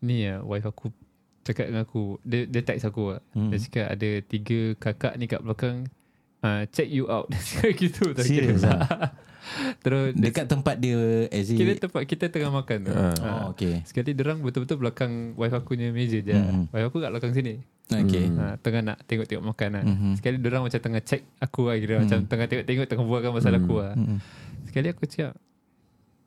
Ni 0.00 0.24
ya 0.24 0.40
wife 0.40 0.70
aku 0.70 0.94
cakap 1.42 1.68
dengan 1.68 1.84
aku. 1.84 2.22
Dia 2.22 2.46
dia 2.46 2.62
text 2.62 2.86
aku 2.86 3.18
lah. 3.18 3.22
Hmm. 3.34 3.50
Dia 3.50 3.58
cakap 3.58 3.86
ada 3.90 4.10
tiga 4.22 4.60
kakak 4.78 5.14
ni 5.18 5.26
kat 5.26 5.42
belakang 5.42 5.90
uh, 6.46 6.62
check 6.70 6.88
you 6.88 7.10
out. 7.10 7.26
Dia 7.34 7.40
cakap 7.42 7.70
gitu 7.74 8.02
tak. 8.14 8.24
Serius 8.24 8.62
Terus 9.84 10.12
dia, 10.12 10.28
Dekat 10.28 10.44
tempat 10.50 10.76
dia 10.76 11.24
as 11.32 11.48
kira 11.48 11.72
in, 11.72 11.80
tempat 11.80 12.02
kita 12.04 12.28
tengah 12.28 12.52
makan 12.52 12.78
tu. 12.84 12.92
Ah. 12.92 13.14
Ah. 13.22 13.32
Oh, 13.48 13.56
okay. 13.56 13.80
Sekali 13.88 14.12
derang 14.12 14.44
betul-betul 14.44 14.76
belakang 14.76 15.32
wife 15.40 15.54
aku 15.56 15.72
punya 15.72 15.88
meja 15.88 16.20
je. 16.20 16.36
Mhm. 16.36 16.68
Wife 16.68 16.86
aku 16.92 16.98
kat 17.00 17.10
belakang 17.14 17.32
sini. 17.32 17.64
Okay. 17.88 18.28
Hmm. 18.28 18.36
Ha, 18.36 18.44
tengah 18.60 18.82
nak 18.84 18.98
tengok-tengok 19.04 19.44
makan 19.46 19.68
lah. 19.72 19.82
Mhm. 19.82 20.12
Sekali 20.14 20.36
dorang 20.36 20.62
macam 20.62 20.76
tengah 20.76 21.00
check 21.00 21.24
aku 21.38 21.60
lah 21.66 21.76
kira. 21.76 21.94
Mhm. 21.96 22.02
Macam 22.04 22.18
tengah 22.24 22.46
tengok-tengok 22.46 22.86
tengah 22.86 23.04
buatkan 23.04 23.32
pasal 23.32 23.52
Hmm. 23.52 23.60
aku 23.60 23.74
lah. 23.78 23.94
Hmm. 23.94 24.18
Sekali 24.68 24.86
aku 24.88 25.02
cakap 25.04 25.32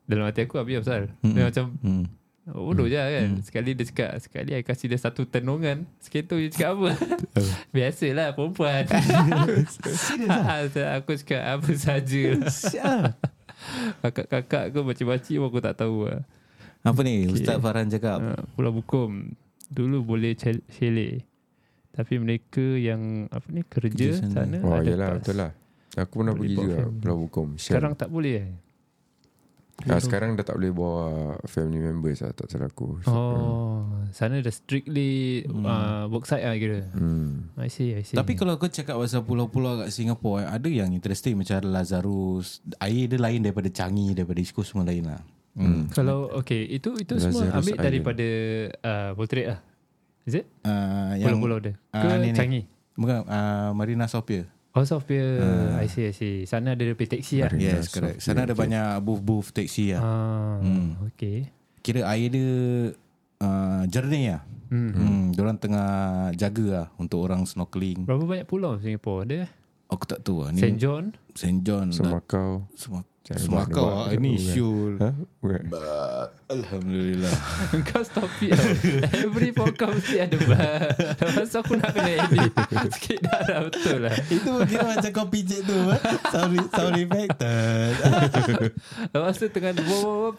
dalam 0.04 0.24
hati 0.26 0.40
aku 0.42 0.58
habis 0.58 0.82
pasal. 0.82 1.02
Mhm. 1.22 1.32
Dia 1.32 1.42
macam 1.46 1.64
Hmm. 1.78 2.04
bodoh 2.44 2.84
je 2.84 2.98
kan. 2.98 3.28
Sekali 3.40 3.70
dia 3.72 3.86
cakap, 3.86 4.10
sekali 4.18 4.50
I 4.52 4.60
kasih 4.60 4.86
dia 4.86 4.98
satu 4.98 5.22
tenungan. 5.22 5.86
Sekali 5.98 6.22
tu 6.24 6.34
dia 6.36 6.50
cakap 6.50 6.70
apa? 6.74 6.90
Biasalah 7.74 8.34
perempuan. 8.34 8.82
ha, 10.26 10.66
aku 10.92 11.14
cakap 11.16 11.42
apa 11.52 11.70
saja. 11.72 12.24
Siap. 12.42 13.14
Kakak-kakak 14.02 14.74
aku 14.74 14.82
macam-macam 14.82 15.34
pun 15.38 15.46
aku 15.46 15.60
tak 15.60 15.76
tahu 15.78 15.96
lah. 16.04 16.26
Apa 16.82 17.00
ni 17.00 17.30
Okay. 17.30 17.38
Ustaz 17.38 17.62
Farhan 17.62 17.86
cakap 17.86 18.18
Ha, 18.18 18.34
Pulau 18.58 18.74
Bukom 18.74 19.38
dulu 19.70 20.02
boleh 20.04 20.34
chal- 20.34 20.66
chalet. 20.68 21.22
Tapi 21.92 22.14
mereka 22.16 22.64
yang 22.74 23.02
apa 23.28 23.46
ni 23.48 23.62
kerja 23.62 23.92
Kerja 24.10 24.18
sana. 24.18 24.34
sana, 24.42 24.56
Oh 24.60 24.72
ada 24.74 24.84
yelah 24.86 25.08
pass. 25.10 25.16
betul 25.20 25.36
lah 25.38 25.52
Aku 25.94 26.12
pernah 26.16 26.32
Boleh 26.32 26.40
pergi 26.42 26.56
juga 26.58 26.74
family. 26.78 26.98
Pulau 26.98 27.16
Bukom. 27.18 27.48
Sekarang 27.54 27.92
tak 27.92 28.08
boleh 28.08 28.34
eh? 28.34 28.50
ah, 29.84 29.98
Sekarang 29.98 30.32
dah 30.32 30.40
tak 30.42 30.56
boleh 30.56 30.70
bawa 30.70 31.04
Family 31.44 31.80
members 31.82 32.18
lah 32.18 32.32
Tak 32.32 32.46
salah 32.48 32.66
aku 32.66 32.96
Oh, 33.04 33.84
sana 34.10 34.38
dah 34.38 34.48
strictly 34.48 35.44
Hmm. 35.44 35.64
uh, 35.64 36.04
worksite 36.08 36.40
lah 36.40 36.54
kira. 36.54 36.80
hmm. 36.90 37.52
I 37.56 37.68
see, 37.68 37.92
I 37.92 38.02
see. 38.02 38.14
Tapi 38.14 38.32
kalau 38.32 38.56
kau 38.56 38.68
cakap 38.68 38.96
pasal 38.96 39.20
pulau-pulau 39.20 39.78
kat 39.78 39.90
Singapura 39.90 40.48
Ada 40.48 40.66
yang 40.66 40.90
interesting 40.90 41.36
Macam 41.36 41.60
Lazarus 41.66 42.64
Air 42.78 43.04
dia 43.06 43.18
lain 43.18 43.42
daripada 43.42 43.68
Changi 43.68 44.12
Daripada 44.12 44.38
East 44.38 44.52
Coast 44.52 44.72
semua 44.72 44.84
lain 44.84 45.04
lah 45.04 45.20
hmm. 45.52 45.92
kalau 45.92 46.32
okay, 46.32 46.64
itu 46.64 46.96
itu 46.96 47.12
Lazarus 47.12 47.36
semua 47.36 47.52
ambil 47.52 47.68
Island. 47.70 47.84
daripada 47.84 48.26
uh, 48.80 49.10
Portrait 49.12 49.46
lah. 49.46 49.60
Is 50.22 50.34
it? 50.34 50.46
uh, 50.62 51.12
Yang 51.14 51.34
Pulau-pulau 51.34 51.58
dia. 51.58 51.74
Ke 51.88 51.98
Ah, 51.98 52.16
ni, 52.16 52.30
ni. 52.30 52.36
Changi? 52.36 52.60
Bukan 52.94 53.24
uh, 53.24 53.70
Marina 53.72 54.06
South 54.06 54.24
Pier 54.24 54.46
Oh, 54.72 54.80
South 54.82 55.04
Pier. 55.04 55.36
Ah. 55.36 55.80
I 55.80 55.86
see, 55.86 56.08
I 56.08 56.14
see. 56.14 56.44
Sana 56.44 56.72
ada 56.72 56.80
dia 56.80 56.96
taxi 56.96 57.40
lah. 57.40 57.50
Marina 57.50 57.76
Yes 57.76 57.86
South 57.86 57.92
correct 57.94 58.18
Pier, 58.18 58.24
Sana 58.24 58.40
ada 58.42 58.50
okay. 58.50 58.62
banyak 58.62 58.86
booth-booth 59.00 59.50
taxi 59.50 59.92
lah 59.92 60.00
Ah, 60.00 60.54
Hmm. 60.58 60.96
okay. 61.04 61.50
Kira 61.80 62.06
air 62.06 62.28
dia 62.28 62.52
uh, 63.38 63.82
Jernih 63.86 64.24
lah 64.30 64.42
Hmm. 64.72 64.88
hmm. 64.88 65.22
Diorang 65.36 65.60
tengah 65.60 65.90
jaga 66.32 66.64
lah 66.64 66.86
Untuk 66.96 67.20
orang 67.20 67.44
snorkeling 67.44 68.08
Berapa 68.08 68.24
banyak 68.24 68.46
pulau 68.46 68.80
Singapura 68.80 69.20
ada? 69.22 69.40
Aku 69.92 70.08
tak 70.08 70.24
tahu 70.24 70.40
lah 70.40 70.50
ni 70.50 70.64
St. 70.64 70.80
John? 70.80 71.12
St. 71.36 71.60
John 71.60 71.92
Semakau 71.92 72.64
Semak 72.72 73.04
Semakau 73.22 73.86
buat- 73.86 74.10
lah 74.10 74.18
Ini 74.18 74.30
syul 74.34 74.98
Ha? 74.98 75.10
Alhamdulillah. 76.52 77.32
Kau 77.88 78.04
stop 78.04 78.28
it 78.38 78.52
lah. 78.52 78.68
Every 79.16 79.50
podcast 79.50 79.94
mesti 79.96 80.16
ada. 80.20 80.36
Lepas 81.16 81.48
tu 81.48 81.58
aku 81.58 81.80
nak 81.80 81.96
kena 81.96 82.12
edit 82.20 82.52
Sikit 82.94 83.18
darah 83.24 83.58
betul 83.64 83.98
lah. 84.04 84.14
Itu 84.28 84.50
kira 84.66 84.84
macam 84.84 85.10
kau 85.10 85.26
pijit 85.26 85.64
tu? 85.64 85.74
Sound, 86.28 86.60
sound 86.68 86.94
effected 86.94 87.94
Lepas 89.08 89.34
tu 89.34 89.46
tengah 89.48 89.72
bawa 89.80 90.36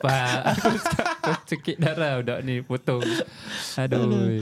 Aku 0.53 0.69
cakap 0.77 1.07
Kau 1.17 1.35
cekik 1.43 1.77
darah 1.79 2.21
budak 2.21 2.39
ni 2.45 2.61
Potong. 2.61 3.01
Aduh 3.75 4.39